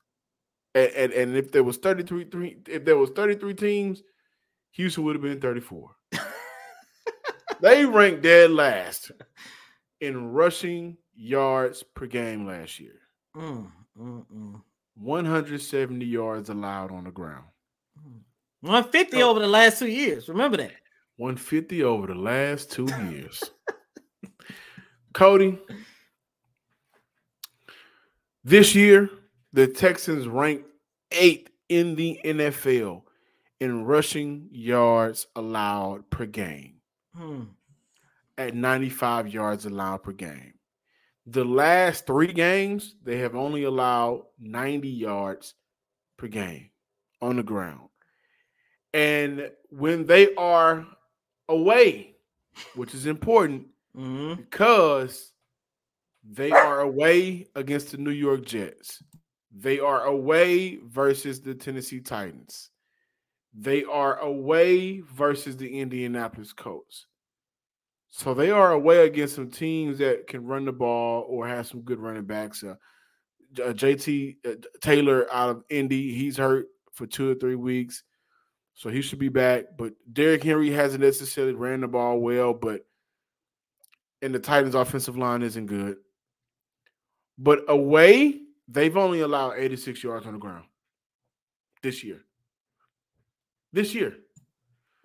And, 0.73 0.91
and, 0.93 1.11
and 1.13 1.35
if 1.37 1.51
there 1.51 1.63
was 1.63 1.77
33 1.77 2.25
three, 2.25 2.57
if 2.67 2.83
there 2.85 2.97
was 2.97 3.09
33 3.11 3.53
teams, 3.53 4.03
Houston 4.71 5.03
would 5.03 5.15
have 5.15 5.21
been 5.21 5.39
34. 5.41 5.89
they 7.61 7.85
ranked 7.85 8.23
dead 8.23 8.51
last 8.51 9.11
in 10.01 10.31
rushing 10.31 10.97
yards 11.15 11.83
per 11.83 12.05
game 12.07 12.45
last 12.45 12.79
year. 12.79 12.99
Mm, 13.35 13.71
mm, 13.99 14.25
mm. 14.33 14.61
170 14.95 16.05
yards 16.05 16.49
allowed 16.49 16.91
on 16.91 17.05
the 17.05 17.11
ground. 17.11 17.45
150 18.61 19.21
Oh. 19.23 19.29
over 19.31 19.39
the 19.39 19.47
last 19.47 19.79
two 19.79 19.87
years. 19.87 20.27
Remember 20.29 20.57
that. 20.57 20.71
150 21.17 21.83
over 21.83 22.07
the 22.07 22.15
last 22.15 22.71
two 22.71 22.87
years. 23.09 23.41
Coty, 25.13 25.59
this 28.43 28.73
year, 28.75 29.09
the 29.53 29.67
Texans 29.67 30.27
ranked 30.27 30.65
eighth 31.11 31.49
in 31.69 31.95
the 31.95 32.19
NFL 32.23 33.03
in 33.59 33.83
rushing 33.85 34.47
yards 34.51 35.27
allowed 35.35 36.09
per 36.09 36.25
game 36.25 36.75
Hmm. 37.15 37.43
At 38.37 38.55
95 38.55 39.27
yards 39.27 39.65
allowed 39.65 40.03
per 40.03 40.11
game. 40.11 40.53
The 41.27 41.45
last 41.45 42.07
three 42.07 42.33
games, 42.33 42.95
they 43.03 43.17
have 43.19 43.35
only 43.35 43.63
allowed 43.63 44.25
90 44.39 44.89
yards 44.89 45.53
per 46.17 46.27
game 46.27 46.71
on 47.21 47.35
the 47.35 47.43
ground. 47.43 47.89
And 48.93 49.51
when 49.69 50.05
they 50.05 50.33
are 50.35 50.85
away, 51.47 52.15
which 52.75 52.93
is 52.93 53.05
important 53.05 53.67
Mhm. 53.95 54.37
because 54.37 55.33
they 56.23 56.51
are 56.51 56.81
away 56.81 57.47
against 57.55 57.91
the 57.91 57.97
New 57.97 58.11
York 58.11 58.45
Jets, 58.45 59.03
they 59.51 59.79
are 59.79 60.05
away 60.05 60.77
versus 60.77 61.41
the 61.41 61.53
Tennessee 61.53 61.99
Titans, 61.99 62.69
they 63.53 63.83
are 63.83 64.17
away 64.19 65.01
versus 65.01 65.57
the 65.57 65.79
Indianapolis 65.79 66.53
Colts. 66.53 67.07
So 68.11 68.33
they 68.33 68.51
are 68.51 68.73
away 68.73 69.07
against 69.07 69.35
some 69.35 69.49
teams 69.49 69.97
that 69.99 70.27
can 70.27 70.45
run 70.45 70.65
the 70.65 70.73
ball 70.73 71.25
or 71.29 71.47
have 71.47 71.65
some 71.65 71.81
good 71.81 71.99
running 71.99 72.25
backs. 72.25 72.61
Uh, 72.61 72.75
uh, 73.57 73.71
JT 73.73 74.35
uh, 74.45 74.55
Taylor 74.81 75.33
out 75.33 75.49
of 75.49 75.63
Indy, 75.69 76.13
he's 76.13 76.37
hurt 76.37 76.67
for 76.91 77.07
two 77.07 77.31
or 77.31 77.35
three 77.35 77.55
weeks, 77.55 78.03
so 78.73 78.89
he 78.89 79.01
should 79.01 79.17
be 79.17 79.29
back. 79.29 79.63
But 79.77 79.93
Derrick 80.11 80.43
Henry 80.43 80.69
hasn't 80.69 81.03
necessarily 81.03 81.53
ran 81.53 81.81
the 81.81 81.87
ball 81.87 82.19
well, 82.19 82.53
but 82.53 82.85
and 84.21 84.35
the 84.35 84.39
Titans' 84.39 84.75
offensive 84.75 85.17
line 85.17 85.41
isn't 85.41 85.65
good. 85.65 85.97
But 87.37 87.63
away, 87.69 88.41
they've 88.67 88.95
only 88.95 89.21
allowed 89.21 89.53
86 89.57 90.03
yards 90.03 90.27
on 90.27 90.33
the 90.33 90.39
ground 90.39 90.65
this 91.81 92.03
year. 92.03 92.23
This 93.73 93.95
year. 93.95 94.17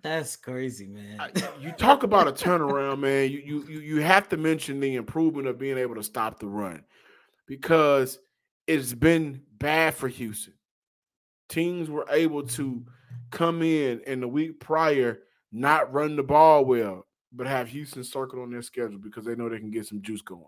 That's 0.02 0.36
crazy, 0.36 0.86
man. 0.86 1.18
I- 1.20 1.30
you 1.60 1.72
talk 1.72 2.02
about 2.02 2.28
a 2.28 2.32
turnaround, 2.32 3.00
man. 3.00 3.30
You, 3.30 3.38
you 3.38 3.64
you 3.68 3.80
you 3.80 4.00
have 4.02 4.28
to 4.30 4.36
mention 4.36 4.80
the 4.80 4.94
improvement 4.96 5.48
of 5.48 5.58
being 5.58 5.78
able 5.78 5.94
to 5.96 6.02
stop 6.02 6.38
the 6.38 6.46
run 6.46 6.84
because 7.46 8.18
it's 8.66 8.92
been 8.92 9.42
bad 9.58 9.94
for 9.94 10.08
Houston. 10.08 10.54
Teams 11.48 11.88
were 11.88 12.06
able 12.10 12.42
to 12.48 12.84
come 13.30 13.62
in 13.62 14.00
in 14.00 14.20
the 14.20 14.28
week 14.28 14.60
prior, 14.60 15.20
not 15.52 15.92
run 15.92 16.16
the 16.16 16.22
ball 16.22 16.64
well, 16.64 17.06
but 17.32 17.46
have 17.46 17.68
Houston 17.68 18.02
circled 18.04 18.42
on 18.42 18.50
their 18.50 18.62
schedule 18.62 18.98
because 18.98 19.24
they 19.24 19.34
know 19.36 19.48
they 19.48 19.58
can 19.58 19.70
get 19.70 19.86
some 19.86 20.02
juice 20.02 20.22
going. 20.22 20.42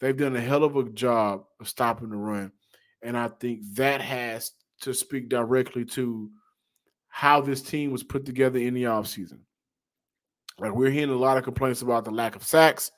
They've 0.00 0.16
done 0.16 0.36
a 0.36 0.40
hell 0.40 0.64
of 0.64 0.76
a 0.76 0.84
job 0.84 1.44
of 1.60 1.68
stopping 1.68 2.10
the 2.10 2.16
run, 2.16 2.52
and 3.02 3.16
I 3.16 3.28
think 3.28 3.60
that 3.74 4.00
has 4.00 4.52
to 4.82 4.92
speak 4.92 5.28
directly 5.28 5.84
to 5.86 6.30
how 7.14 7.40
this 7.40 7.62
team 7.62 7.92
was 7.92 8.02
put 8.02 8.26
together 8.26 8.58
in 8.58 8.74
the 8.74 8.82
offseason. 8.82 9.38
Like 10.58 10.74
we're 10.74 10.90
hearing 10.90 11.10
a 11.10 11.16
lot 11.16 11.36
of 11.36 11.44
complaints 11.44 11.80
about 11.80 12.04
the 12.04 12.10
lack 12.10 12.34
of 12.34 12.42
sacks, 12.42 12.90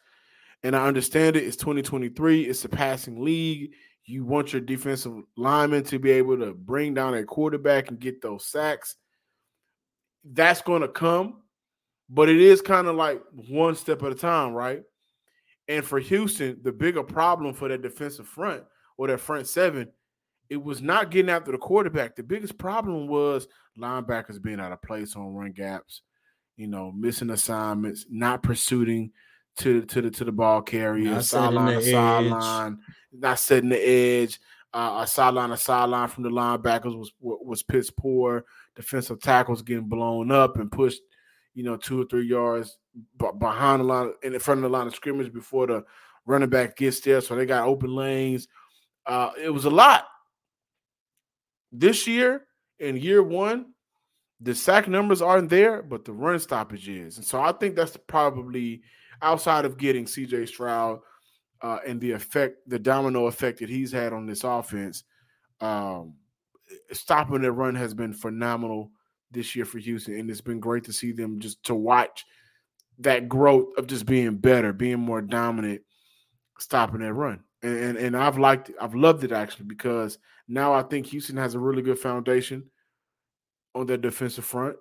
and 0.63 0.75
I 0.75 0.87
understand 0.87 1.37
it. 1.37 1.45
It's 1.45 1.59
2023. 1.59 2.45
It's 2.45 2.65
a 2.65 2.69
passing 2.71 3.23
league. 3.23 3.73
You 4.07 4.25
want 4.25 4.55
your 4.55 4.63
defensive 4.63 5.13
lineman 5.37 5.85
to 5.85 5.99
be 5.99 6.13
able 6.13 6.39
to 6.39 6.55
bring 6.55 6.95
down 6.95 7.13
a 7.13 7.25
quarterback 7.25 7.91
and 7.91 8.01
get 8.01 8.23
those 8.23 8.47
sacks. 8.47 8.97
That's 10.25 10.63
going 10.63 10.81
to 10.81 10.89
come, 10.89 11.43
but 12.09 12.31
it 12.31 12.41
is 12.41 12.63
kind 12.63 12.87
of 12.87 12.97
like 12.97 13.21
one 13.51 13.75
step 13.75 14.03
at 14.03 14.13
a 14.13 14.15
time, 14.15 14.55
right? 14.55 14.81
And 15.69 15.85
for 15.85 15.99
Houston, 15.99 16.61
the 16.63 16.73
bigger 16.73 17.03
problem 17.03 17.53
for 17.53 17.69
that 17.69 17.83
defensive 17.83 18.27
front 18.27 18.65
or 18.97 19.09
that 19.09 19.21
front 19.21 19.47
seven, 19.47 19.89
it 20.49 20.63
was 20.63 20.81
not 20.83 21.11
getting 21.11 21.31
after 21.31 21.53
the 21.53 21.59
quarterback. 21.59 22.17
The 22.17 22.23
biggest 22.23 22.59
problem 22.59 23.09
was 23.09 23.49
linebackers 23.79 24.41
being 24.41 24.61
out 24.61 24.73
of 24.73 24.83
place 24.83 25.17
on 25.17 25.35
run 25.35 25.53
gaps, 25.53 26.03
you 26.57 26.69
know, 26.69 26.93
missing 26.93 27.31
assignments, 27.31 28.07
not 28.09 28.43
pursuing 28.43 29.13
to 29.59 29.83
to 29.83 30.03
the 30.03 30.11
to 30.11 30.25
the 30.25 30.33
ball 30.33 30.63
carrier, 30.63 31.11
Not 31.11 31.25
setting 31.25 31.57
sideline 31.57 31.83
sideline, 31.83 32.79
not 33.13 33.39
setting 33.39 33.71
the 33.71 33.89
edge. 33.89 34.41
Uh, 34.75 35.01
a 35.03 35.07
sideline 35.07 35.49
to 35.49 35.57
sideline 35.57 36.09
from 36.09 36.23
the 36.23 36.29
linebackers 36.29 36.97
was 36.97 37.13
was 37.21 37.63
piss 37.63 37.91
poor. 37.91 38.45
Defensive 38.75 39.21
tackles 39.21 39.63
getting 39.63 39.89
blown 39.89 40.31
up 40.31 40.59
and 40.59 40.71
pushed, 40.71 41.01
you 41.55 41.63
know, 41.65 41.77
two 41.77 42.03
or 42.03 42.05
three 42.05 42.27
yards 42.27 42.77
b- 43.19 43.31
behind 43.39 43.81
the 43.81 43.85
line 43.85 44.13
and 44.23 44.35
in 44.35 44.41
front 44.41 44.59
of 44.59 44.63
the 44.71 44.77
line 44.77 44.87
of 44.87 44.95
scrimmage 44.95 45.33
before 45.33 45.67
the 45.67 45.85
running 46.27 46.51
back 46.51 46.77
gets 46.77 47.01
there. 47.01 47.23
So 47.23 47.35
they 47.35 47.47
got 47.47 47.67
open 47.67 47.95
lanes. 47.95 48.49
Uh, 49.07 49.31
it 49.43 49.49
was 49.49 49.65
a 49.65 49.71
lot. 49.71 50.05
This 51.79 52.07
year, 52.07 52.47
in 52.79 52.97
year 52.97 53.23
one, 53.23 53.67
the 54.41 54.55
sack 54.55 54.89
numbers 54.89 55.21
aren't 55.21 55.51
there, 55.51 55.83
but 55.83 56.07
the 56.07 56.13
run 56.13 56.39
stoppage 56.39 56.89
is. 56.89 57.19
And 57.19 57.27
so 57.27 57.41
I 57.41 57.53
think 57.53 57.77
that's 57.77 57.97
probably 58.07 58.83
outside 59.21 59.67
of 59.67 59.77
getting 59.77 60.07
CJ 60.07 60.49
Stroud 60.49 61.01
uh, 61.61 61.79
and 61.87 62.01
the 62.01 62.13
effect, 62.13 62.57
the 62.67 62.79
domino 62.79 63.27
effect 63.27 63.61
that 63.61 63.69
he's 63.69 63.93
had 63.93 64.15
on 64.15 64.27
this 64.27 64.43
offense. 64.43 65.05
Um, 65.61 66.15
stopping 66.93 67.43
the 67.43 67.53
run 67.53 67.75
has 67.75 67.93
been 67.93 68.15
phenomenal 68.15 68.91
this 69.31 69.55
year 69.55 69.67
for 69.67 69.79
Houston, 69.79 70.19
and 70.19 70.31
it's 70.31 70.41
been 70.41 70.61
great 70.61 70.85
to 70.85 70.95
see 70.95 71.13
them 71.13 71.41
just 71.41 71.63
to 71.65 71.75
watch 71.75 72.25
that 73.01 73.29
growth 73.29 73.77
of 73.77 73.87
just 73.87 74.07
being 74.07 74.37
better, 74.37 74.73
being 74.73 74.99
more 74.99 75.21
dominant, 75.21 75.83
stopping 76.59 77.01
that 77.01 77.13
run. 77.13 77.43
And, 77.63 77.97
and 77.97 78.17
I've 78.17 78.39
liked 78.39 78.71
it. 78.71 78.77
I've 78.81 78.95
loved 78.95 79.25
it 79.25 79.33
actually 79.33 79.67
because 79.67 80.19
now 80.47 80.73
I 80.73 80.83
think 80.83 81.07
Houston 81.07 81.37
has 81.37 81.55
a 81.55 81.59
really 81.59 81.83
good 81.83 81.99
foundation 81.99 82.65
on 83.75 83.87
their 83.87 83.97
defensive 83.97 84.45
front. 84.45 84.77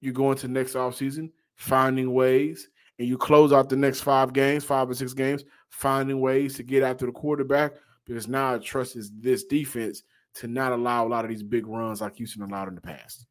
You 0.00 0.12
go 0.12 0.32
into 0.32 0.48
next 0.48 0.74
offseason 0.74 1.30
finding 1.56 2.12
ways, 2.12 2.68
and 2.98 3.08
you 3.08 3.18
close 3.18 3.52
out 3.52 3.68
the 3.68 3.76
next 3.76 4.00
five 4.00 4.32
games, 4.32 4.64
five 4.64 4.88
or 4.88 4.94
six 4.94 5.12
games, 5.12 5.44
finding 5.70 6.20
ways 6.20 6.56
to 6.56 6.62
get 6.62 6.82
after 6.82 7.06
the 7.06 7.12
quarterback 7.12 7.72
because 8.06 8.28
now 8.28 8.54
I 8.54 8.58
trust 8.58 8.96
is 8.96 9.10
this 9.18 9.44
defense 9.44 10.02
to 10.34 10.46
not 10.46 10.72
allow 10.72 11.06
a 11.06 11.08
lot 11.08 11.24
of 11.24 11.30
these 11.30 11.42
big 11.42 11.66
runs 11.66 12.00
like 12.00 12.16
Houston 12.16 12.42
allowed 12.42 12.68
in 12.68 12.74
the 12.74 12.80
past. 12.80 13.26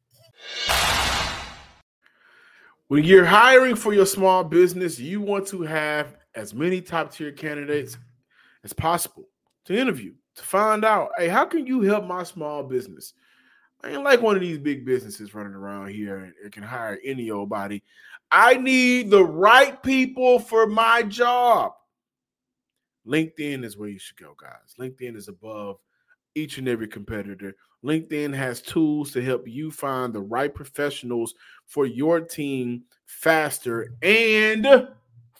When 2.88 3.02
you're 3.02 3.24
hiring 3.24 3.74
for 3.74 3.92
your 3.92 4.06
small 4.06 4.44
business, 4.44 4.98
you 4.98 5.20
want 5.20 5.46
to 5.48 5.62
have 5.62 6.16
as 6.34 6.54
many 6.54 6.80
top 6.80 7.12
tier 7.12 7.32
candidates 7.32 7.96
as 8.66 8.72
possible 8.72 9.28
to 9.64 9.78
interview 9.78 10.12
to 10.34 10.42
find 10.42 10.84
out, 10.84 11.10
hey, 11.16 11.28
how 11.28 11.44
can 11.44 11.66
you 11.68 11.82
help 11.82 12.04
my 12.04 12.24
small 12.24 12.64
business? 12.64 13.14
I 13.82 13.90
ain't 13.90 14.02
like 14.02 14.20
one 14.20 14.34
of 14.34 14.40
these 14.40 14.58
big 14.58 14.84
businesses 14.84 15.34
running 15.34 15.54
around 15.54 15.90
here 15.90 16.34
and 16.42 16.52
can 16.52 16.64
hire 16.64 16.98
any 17.04 17.30
old 17.30 17.48
body. 17.48 17.84
I 18.32 18.54
need 18.54 19.08
the 19.08 19.24
right 19.24 19.80
people 19.84 20.40
for 20.40 20.66
my 20.66 21.04
job. 21.04 21.74
LinkedIn 23.06 23.64
is 23.64 23.76
where 23.76 23.88
you 23.88 24.00
should 24.00 24.16
go, 24.16 24.34
guys. 24.36 24.74
LinkedIn 24.80 25.16
is 25.16 25.28
above 25.28 25.78
each 26.34 26.58
and 26.58 26.66
every 26.66 26.88
competitor. 26.88 27.54
LinkedIn 27.84 28.34
has 28.34 28.60
tools 28.60 29.12
to 29.12 29.22
help 29.22 29.46
you 29.46 29.70
find 29.70 30.12
the 30.12 30.20
right 30.20 30.52
professionals 30.52 31.34
for 31.66 31.86
your 31.86 32.20
team 32.20 32.82
faster 33.04 33.94
and 34.02 34.88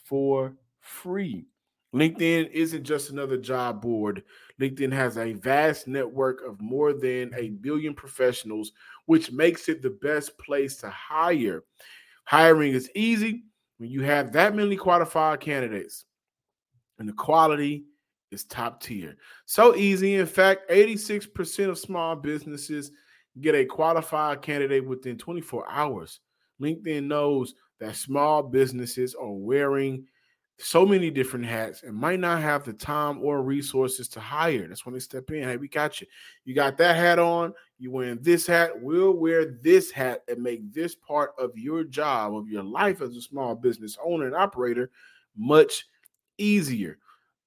for 0.05 0.53
free. 0.79 1.45
LinkedIn 1.93 2.51
isn't 2.51 2.83
just 2.83 3.09
another 3.09 3.37
job 3.37 3.81
board. 3.81 4.23
LinkedIn 4.59 4.91
has 4.91 5.17
a 5.17 5.33
vast 5.33 5.87
network 5.87 6.41
of 6.45 6.61
more 6.61 6.93
than 6.93 7.33
a 7.33 7.49
mm-hmm. 7.49 7.55
billion 7.55 7.93
professionals, 7.93 8.71
which 9.05 9.31
makes 9.31 9.69
it 9.69 9.81
the 9.81 9.97
best 10.01 10.37
place 10.37 10.77
to 10.77 10.89
hire. 10.89 11.63
Hiring 12.25 12.73
is 12.73 12.91
easy 12.93 13.43
when 13.77 13.89
you 13.89 14.01
have 14.01 14.33
that 14.33 14.55
many 14.55 14.75
qualified 14.75 15.39
candidates, 15.39 16.05
and 16.99 17.07
the 17.07 17.13
quality 17.13 17.85
is 18.31 18.43
top 18.43 18.81
tier. 18.81 19.15
So 19.45 19.75
easy. 19.75 20.15
In 20.15 20.25
fact, 20.25 20.69
86% 20.69 21.69
of 21.69 21.79
small 21.79 22.15
businesses 22.15 22.91
get 23.39 23.55
a 23.55 23.63
qualified 23.63 24.41
candidate 24.41 24.85
within 24.85 25.17
24 25.17 25.69
hours. 25.69 26.19
LinkedIn 26.61 27.05
knows 27.05 27.53
that 27.79 27.95
small 27.95 28.43
businesses 28.43 29.15
are 29.15 29.31
wearing 29.31 30.05
so 30.59 30.85
many 30.85 31.11
different 31.11 31.45
hats 31.45 31.83
and 31.83 31.95
might 31.95 32.19
not 32.19 32.41
have 32.41 32.63
the 32.63 32.73
time 32.73 33.19
or 33.21 33.43
resources 33.43 34.07
to 34.09 34.19
hire. 34.19 34.67
That's 34.67 34.85
when 34.85 34.93
they 34.93 34.99
step 34.99 35.29
in. 35.29 35.43
Hey, 35.43 35.57
we 35.57 35.67
got 35.67 36.01
you. 36.01 36.07
You 36.45 36.55
got 36.55 36.77
that 36.77 36.95
hat 36.95 37.19
on. 37.19 37.53
You 37.77 37.91
wearing 37.91 38.19
this 38.21 38.47
hat. 38.47 38.81
We'll 38.81 39.13
wear 39.13 39.45
this 39.61 39.91
hat 39.91 40.23
and 40.27 40.41
make 40.41 40.73
this 40.73 40.95
part 40.95 41.33
of 41.37 41.51
your 41.55 41.83
job, 41.83 42.35
of 42.35 42.49
your 42.49 42.63
life 42.63 43.01
as 43.01 43.15
a 43.15 43.21
small 43.21 43.53
business 43.53 43.97
owner 44.03 44.25
and 44.25 44.35
operator, 44.35 44.89
much 45.35 45.85
easier. 46.39 46.97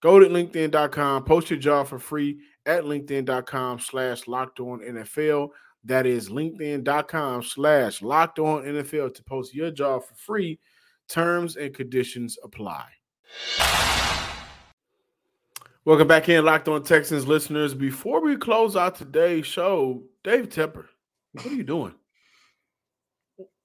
Go 0.01 0.21
to 0.21 0.27
LinkedIn.com, 0.27 1.25
post 1.25 1.51
your 1.51 1.59
job 1.59 1.89
for 1.89 1.99
free 1.99 2.39
at 2.65 2.85
LinkedIn.com 2.85 3.81
slash 3.81 4.29
locked 4.29 4.61
on 4.61 4.81
NFL. 4.81 5.49
That 5.85 6.07
is 6.07 6.29
LinkedIn.com 6.29 7.43
slash 7.43 8.03
locked 8.03 8.39
on 8.39 8.63
NFL 8.63 9.15
to 9.15 9.23
post 9.25 9.55
your 9.55 9.71
job 9.71 10.05
for 10.05 10.15
free. 10.15 10.61
Terms 11.09 11.57
and 11.57 11.75
conditions 11.75 12.39
apply. 12.45 12.87
Welcome 15.85 16.09
back 16.09 16.29
in, 16.29 16.45
Locked 16.45 16.69
On 16.69 16.83
Texans 16.83 17.27
listeners. 17.27 17.75
Before 17.75 18.21
we 18.21 18.37
close 18.37 18.77
out 18.77 18.95
today's 18.97 19.47
show, 19.47 20.03
Dave 20.23 20.49
Tepper, 20.49 20.87
what 21.33 21.47
are 21.47 21.55
you 21.55 21.65
doing? 21.65 21.95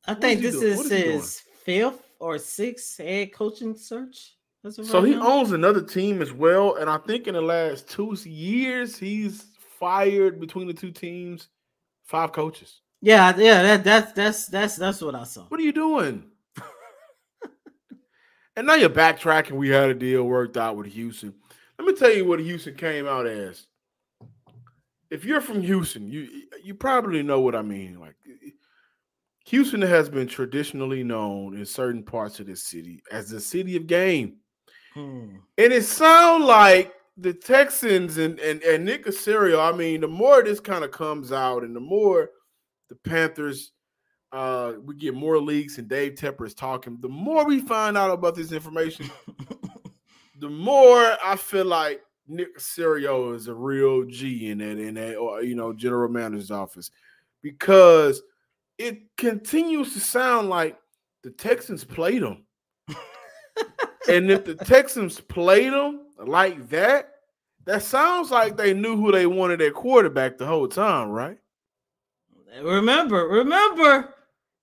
I 0.08 0.14
What 0.14 0.22
think 0.22 0.42
this 0.42 0.60
doing? 0.60 0.68
Is 0.74 0.92
is 0.92 0.92
his 0.92 1.42
fifth 1.64 2.02
or 2.20 2.38
sixth 2.38 2.98
head 2.98 3.34
coaching 3.34 3.76
search. 3.76 4.34
So 4.70 5.00
right 5.02 5.08
he 5.10 5.16
now. 5.16 5.28
owns 5.28 5.52
another 5.52 5.82
team 5.82 6.22
as 6.22 6.34
well, 6.34 6.76
and 6.76 6.90
I 6.90 6.98
think 6.98 7.28
in 7.28 7.36
the 7.36 7.42
last 7.42 7.88
two 7.90 8.18
years 8.24 8.98
he's 8.98 9.46
fired 9.80 10.40
between 10.40 10.68
the 10.68 10.74
two 10.74 10.92
teams 10.92 11.50
five 12.06 12.32
coaches. 12.32 12.82
Yeah, 13.02 13.36
yeah, 13.38 13.62
that 13.62 13.84
that's 13.84 14.12
that's 14.14 14.46
that's 14.48 14.76
that's 14.78 15.02
what 15.02 15.14
I 15.16 15.24
saw. 15.26 15.44
What 15.44 15.60
are 15.60 15.64
you 15.64 15.74
doing? 15.74 16.24
And 18.56 18.68
now 18.68 18.76
you're 18.76 18.90
backtracking. 18.90 19.52
We 19.52 19.70
had 19.70 19.90
a 19.90 19.94
deal 19.94 20.24
worked 20.24 20.58
out 20.58 20.78
with 20.78 20.88
Houston. 20.88 21.34
Let 21.78 21.88
me 21.88 21.94
tell 21.94 22.12
you 22.12 22.26
what 22.26 22.40
Houston 22.40 22.76
came 22.76 23.08
out 23.08 23.28
as. 23.28 23.68
If 25.10 25.26
you're 25.26 25.42
from 25.42 25.62
Houston, 25.62 26.10
you 26.10 26.28
you 26.64 26.74
probably 26.74 27.22
know 27.22 27.40
what 27.40 27.56
I 27.56 27.62
mean. 27.62 28.00
Like 28.00 28.16
Houston 29.48 29.82
has 29.82 30.10
been 30.10 30.28
traditionally 30.28 31.04
known 31.04 31.56
in 31.58 31.66
certain 31.66 32.04
parts 32.04 32.40
of 32.40 32.48
the 32.48 32.56
city 32.56 33.04
as 33.12 33.30
the 33.30 33.40
city 33.40 33.76
of 33.76 33.88
game. 33.88 34.38
Hmm. 34.94 35.38
And 35.58 35.74
it 35.74 35.84
sounds 35.84 36.46
like 36.46 36.94
the 37.18 37.34
Texans 37.34 38.18
and, 38.18 38.40
and, 38.40 38.62
and 38.64 38.86
Nick 38.86 39.06
Caserio, 39.06 39.60
I 39.60 39.76
mean, 39.76 40.02
the 40.02 40.08
more 40.08 40.44
this 40.44 40.60
kind 40.60 40.84
of 40.84 40.92
comes 40.92 41.32
out 41.32 41.64
and 41.64 41.76
the 41.76 41.80
more 41.80 42.30
the 42.90 42.96
Panthers, 42.96 43.72
uh, 44.32 44.74
we 44.84 44.96
get 44.96 45.14
more 45.14 45.40
leaks 45.40 45.78
and 45.78 45.88
Dave 45.88 46.16
Tepper 46.16 46.46
is 46.46 46.54
talking, 46.54 46.98
the 47.00 47.10
more 47.10 47.46
we 47.46 47.60
find 47.60 47.98
out 47.98 48.12
about 48.12 48.36
this 48.36 48.52
information, 48.52 49.10
the 50.40 50.50
more 50.50 51.18
I 51.24 51.36
feel 51.36 51.66
like 51.66 52.02
Nick 52.28 52.58
Caserio 52.58 53.36
is 53.36 53.48
a 53.48 53.54
real 53.54 54.04
G 54.06 54.50
in 54.50 54.58
that, 54.58 54.78
in 54.78 54.96
that, 54.96 55.16
or, 55.16 55.42
you 55.42 55.56
know, 55.56 55.74
general 55.74 56.10
manager's 56.10 56.52
office. 56.52 56.92
Because 57.42 58.22
it 58.78 59.04
continues 59.18 59.94
to 59.94 60.00
sound 60.00 60.50
like 60.50 60.78
the 61.24 61.32
Texans 61.32 61.84
played 61.84 62.24
them. 62.24 62.44
and 64.10 64.32
if 64.32 64.46
the 64.46 64.56
Texans 64.56 65.22
played 65.22 65.72
them 65.72 66.08
like 66.18 66.70
that, 66.70 67.12
that 67.66 67.84
sounds 67.84 68.32
like 68.32 68.58
they 68.58 68.74
knew 68.74 68.96
who 68.96 69.12
they 69.12 69.26
wanted 69.28 69.60
their 69.60 69.72
quarterback 69.72 70.38
the 70.38 70.46
whole 70.46 70.68
time, 70.68 71.10
right? 71.10 71.38
Remember, 72.62 73.28
remember, 73.28 74.15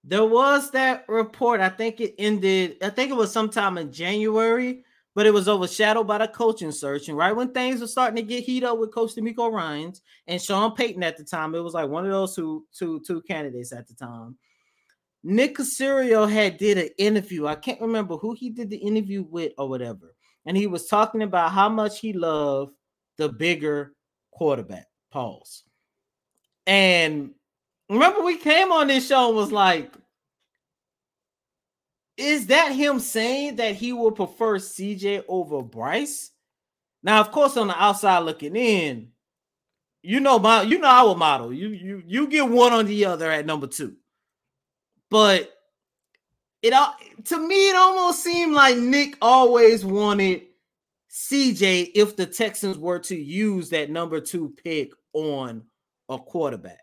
there 0.04 0.24
was 0.24 0.70
that 0.72 1.04
report. 1.08 1.60
I 1.60 1.68
think 1.68 2.00
it 2.00 2.14
ended, 2.18 2.76
I 2.82 2.90
think 2.90 3.10
it 3.10 3.16
was 3.16 3.32
sometime 3.32 3.78
in 3.78 3.92
January, 3.92 4.84
but 5.14 5.26
it 5.26 5.34
was 5.34 5.48
overshadowed 5.48 6.06
by 6.06 6.18
the 6.18 6.28
coaching 6.28 6.72
search. 6.72 7.08
And 7.08 7.16
right 7.16 7.34
when 7.34 7.52
things 7.52 7.80
were 7.80 7.86
starting 7.86 8.16
to 8.16 8.22
get 8.22 8.44
heat 8.44 8.64
up 8.64 8.78
with 8.78 8.92
Coach 8.92 9.14
DeMeco 9.14 9.52
Ryans 9.52 10.02
and 10.26 10.40
Sean 10.40 10.74
Payton 10.74 11.02
at 11.02 11.16
the 11.16 11.24
time, 11.24 11.54
it 11.54 11.60
was 11.60 11.74
like 11.74 11.88
one 11.88 12.04
of 12.04 12.10
those 12.10 12.34
two, 12.34 12.66
two, 12.76 13.00
two 13.06 13.22
candidates 13.22 13.72
at 13.72 13.86
the 13.86 13.94
time. 13.94 14.36
Nick 15.22 15.56
Caserio 15.56 16.28
had 16.28 16.56
did 16.56 16.78
an 16.78 16.88
interview. 16.98 17.46
I 17.46 17.54
can't 17.54 17.80
remember 17.80 18.16
who 18.16 18.34
he 18.34 18.50
did 18.50 18.70
the 18.70 18.76
interview 18.76 19.22
with 19.22 19.52
or 19.56 19.68
whatever. 19.68 20.16
And 20.46 20.56
he 20.56 20.66
was 20.66 20.86
talking 20.86 21.22
about 21.22 21.52
how 21.52 21.68
much 21.68 22.00
he 22.00 22.12
loved 22.12 22.72
the 23.18 23.28
bigger 23.28 23.94
quarterback. 24.32 24.86
Pause. 25.12 25.62
And 26.66 27.32
remember, 27.92 28.22
we 28.22 28.36
came 28.36 28.72
on 28.72 28.86
this 28.88 29.06
show 29.06 29.28
and 29.28 29.36
was 29.36 29.52
like, 29.52 29.92
is 32.16 32.46
that 32.46 32.72
him 32.72 32.98
saying 33.00 33.56
that 33.56 33.74
he 33.74 33.92
will 33.92 34.12
prefer 34.12 34.58
CJ 34.58 35.24
over 35.28 35.62
Bryce? 35.62 36.30
Now, 37.02 37.20
of 37.20 37.32
course, 37.32 37.56
on 37.56 37.68
the 37.68 37.82
outside 37.82 38.20
looking 38.20 38.54
in, 38.54 39.08
you 40.02 40.20
know 40.20 40.38
my 40.38 40.62
you 40.62 40.78
know 40.78 40.88
our 40.88 41.16
model. 41.16 41.52
You 41.52 41.68
you 41.68 42.02
you 42.06 42.26
get 42.26 42.48
one 42.48 42.72
on 42.72 42.86
the 42.86 43.04
other 43.04 43.30
at 43.30 43.46
number 43.46 43.66
two. 43.66 43.96
But 45.10 45.52
it 46.62 46.74
to 47.24 47.38
me, 47.38 47.70
it 47.70 47.76
almost 47.76 48.22
seemed 48.22 48.54
like 48.54 48.76
Nick 48.78 49.16
always 49.20 49.84
wanted 49.84 50.42
CJ 51.10 51.92
if 51.94 52.16
the 52.16 52.26
Texans 52.26 52.78
were 52.78 52.98
to 53.00 53.16
use 53.16 53.70
that 53.70 53.90
number 53.90 54.20
two 54.20 54.54
pick 54.62 54.92
on 55.12 55.64
a 56.08 56.18
quarterback. 56.18 56.81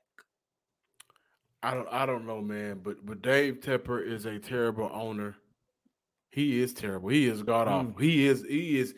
I 1.62 1.74
don't 1.74 1.88
I 1.92 2.06
don't 2.06 2.26
know, 2.26 2.42
man, 2.42 2.80
but 2.84 3.06
but 3.06 3.22
Dave 3.22 3.60
Tepper 3.60 4.06
is 4.06 4.26
a 4.26 4.40
terrible 4.40 4.90
owner. 4.94 5.36
He 6.30 6.62
is 6.62 6.74
terrible. 6.74 7.10
He 7.10 7.28
is 7.28 7.44
god 7.44 7.68
awful. 7.68 7.94
Mm. 7.94 8.02
He 8.02 8.28
is 8.28 8.44
he 8.48 8.80
is 8.80 8.94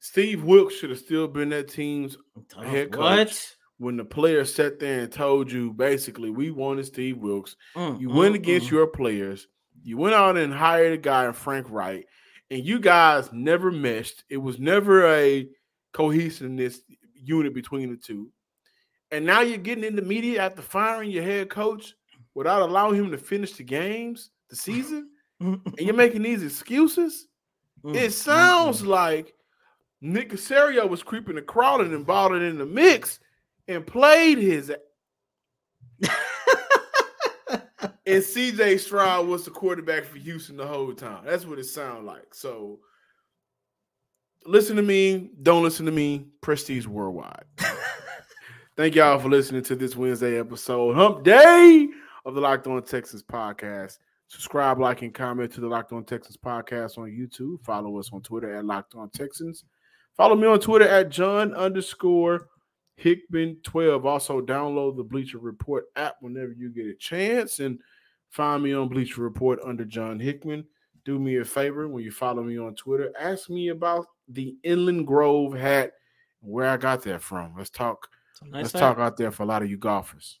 Steve 0.00 0.42
Wilks 0.44 0.74
should 0.74 0.90
have 0.90 0.98
still 0.98 1.28
been 1.28 1.50
that 1.50 1.68
team's 1.68 2.16
head 2.62 2.92
coach. 2.92 3.00
What? 3.00 3.52
When 3.78 3.98
the 3.98 4.04
players 4.04 4.54
sat 4.54 4.78
there 4.78 5.00
and 5.00 5.12
told 5.12 5.52
you 5.52 5.72
basically 5.74 6.30
we 6.30 6.50
wanted 6.50 6.86
Steve 6.86 7.18
Wilks, 7.18 7.56
mm, 7.74 8.00
you 8.00 8.08
mm, 8.08 8.14
went 8.14 8.34
against 8.34 8.68
mm. 8.68 8.70
your 8.70 8.86
players. 8.86 9.46
You 9.82 9.98
went 9.98 10.14
out 10.14 10.38
and 10.38 10.54
hired 10.54 10.94
a 10.94 10.96
guy, 10.96 11.30
Frank 11.32 11.66
Reich, 11.68 12.06
and 12.50 12.64
you 12.64 12.78
guys 12.78 13.28
never 13.32 13.70
meshed. 13.70 14.24
It 14.30 14.38
was 14.38 14.58
never 14.58 15.06
a 15.06 15.46
cohesiveness 15.92 16.80
unit 17.14 17.52
between 17.52 17.90
the 17.90 17.96
two. 17.96 18.30
And 19.10 19.26
now 19.26 19.42
you're 19.42 19.58
getting 19.58 19.84
in 19.84 19.96
the 19.96 20.02
media 20.02 20.42
after 20.42 20.62
firing 20.62 21.10
your 21.10 21.22
head 21.22 21.50
coach 21.50 21.94
without 22.36 22.60
allowing 22.60 22.94
him 22.96 23.10
to 23.10 23.16
finish 23.16 23.54
the 23.54 23.64
games, 23.64 24.30
the 24.50 24.56
season, 24.56 25.08
and 25.40 25.60
you're 25.78 25.88
mm-hmm. 25.88 25.96
making 25.96 26.22
these 26.22 26.44
excuses. 26.44 27.26
It 27.82 27.88
mm-hmm. 27.88 28.10
sounds 28.10 28.84
like 28.84 29.34
Nick 30.00 30.30
Caserio 30.30 30.88
was 30.88 31.02
creeping 31.02 31.38
and 31.38 31.46
crawling 31.46 31.92
and 31.94 32.06
bought 32.06 32.32
it 32.32 32.42
in 32.42 32.58
the 32.58 32.66
mix 32.66 33.18
and 33.66 33.86
played 33.86 34.38
his. 34.38 34.70
and 34.70 36.12
CJ 38.06 38.80
Stroud 38.80 39.26
was 39.26 39.44
the 39.44 39.50
quarterback 39.50 40.04
for 40.04 40.18
Houston 40.18 40.56
the 40.58 40.66
whole 40.66 40.92
time. 40.92 41.24
That's 41.24 41.46
what 41.46 41.58
it 41.58 41.64
sounded 41.64 42.04
like. 42.04 42.34
So 42.34 42.80
listen 44.44 44.76
to 44.76 44.82
me, 44.82 45.30
don't 45.42 45.62
listen 45.62 45.86
to 45.86 45.92
me. 45.92 46.26
Prestige 46.42 46.86
worldwide. 46.86 47.44
Thank 48.76 48.94
y'all 48.94 49.18
for 49.18 49.30
listening 49.30 49.62
to 49.64 49.76
this 49.76 49.96
Wednesday 49.96 50.38
episode, 50.38 50.94
Hump 50.96 51.24
Day 51.24 51.88
of 52.26 52.34
the 52.34 52.40
Locked 52.40 52.66
On 52.66 52.82
Texans 52.82 53.22
podcast. 53.22 53.98
Subscribe, 54.26 54.80
like, 54.80 55.02
and 55.02 55.14
comment 55.14 55.52
to 55.52 55.60
the 55.60 55.68
Locked 55.68 55.92
On 55.92 56.04
Texans 56.04 56.36
podcast 56.36 56.98
on 56.98 57.04
YouTube. 57.04 57.64
Follow 57.64 57.98
us 57.98 58.10
on 58.12 58.20
Twitter 58.20 58.52
at 58.52 58.64
Locked 58.64 58.96
On 58.96 59.08
Texans. 59.10 59.64
Follow 60.16 60.34
me 60.34 60.46
on 60.48 60.58
Twitter 60.58 60.88
at 60.88 61.08
John 61.08 61.54
underscore 61.54 62.48
Hickman 62.96 63.58
12. 63.62 64.04
Also, 64.04 64.40
download 64.40 64.96
the 64.96 65.04
Bleacher 65.04 65.38
Report 65.38 65.84
app 65.94 66.16
whenever 66.20 66.52
you 66.52 66.70
get 66.70 66.86
a 66.86 66.94
chance 66.94 67.60
and 67.60 67.78
find 68.30 68.62
me 68.62 68.72
on 68.72 68.88
Bleacher 68.88 69.22
Report 69.22 69.60
under 69.64 69.84
John 69.84 70.18
Hickman. 70.18 70.64
Do 71.04 71.20
me 71.20 71.36
a 71.36 71.44
favor 71.44 71.86
when 71.86 72.02
you 72.02 72.10
follow 72.10 72.42
me 72.42 72.58
on 72.58 72.74
Twitter, 72.74 73.12
ask 73.20 73.48
me 73.48 73.68
about 73.68 74.06
the 74.28 74.56
Inland 74.64 75.06
Grove 75.06 75.54
hat, 75.54 75.92
where 76.40 76.68
I 76.68 76.76
got 76.76 77.04
that 77.04 77.22
from. 77.22 77.54
Let's 77.56 77.70
talk. 77.70 78.08
Nice 78.42 78.64
let's 78.64 78.72
hat. 78.72 78.80
talk 78.80 78.98
out 78.98 79.16
there 79.16 79.30
for 79.30 79.44
a 79.44 79.46
lot 79.46 79.62
of 79.62 79.70
you 79.70 79.76
golfers. 79.76 80.40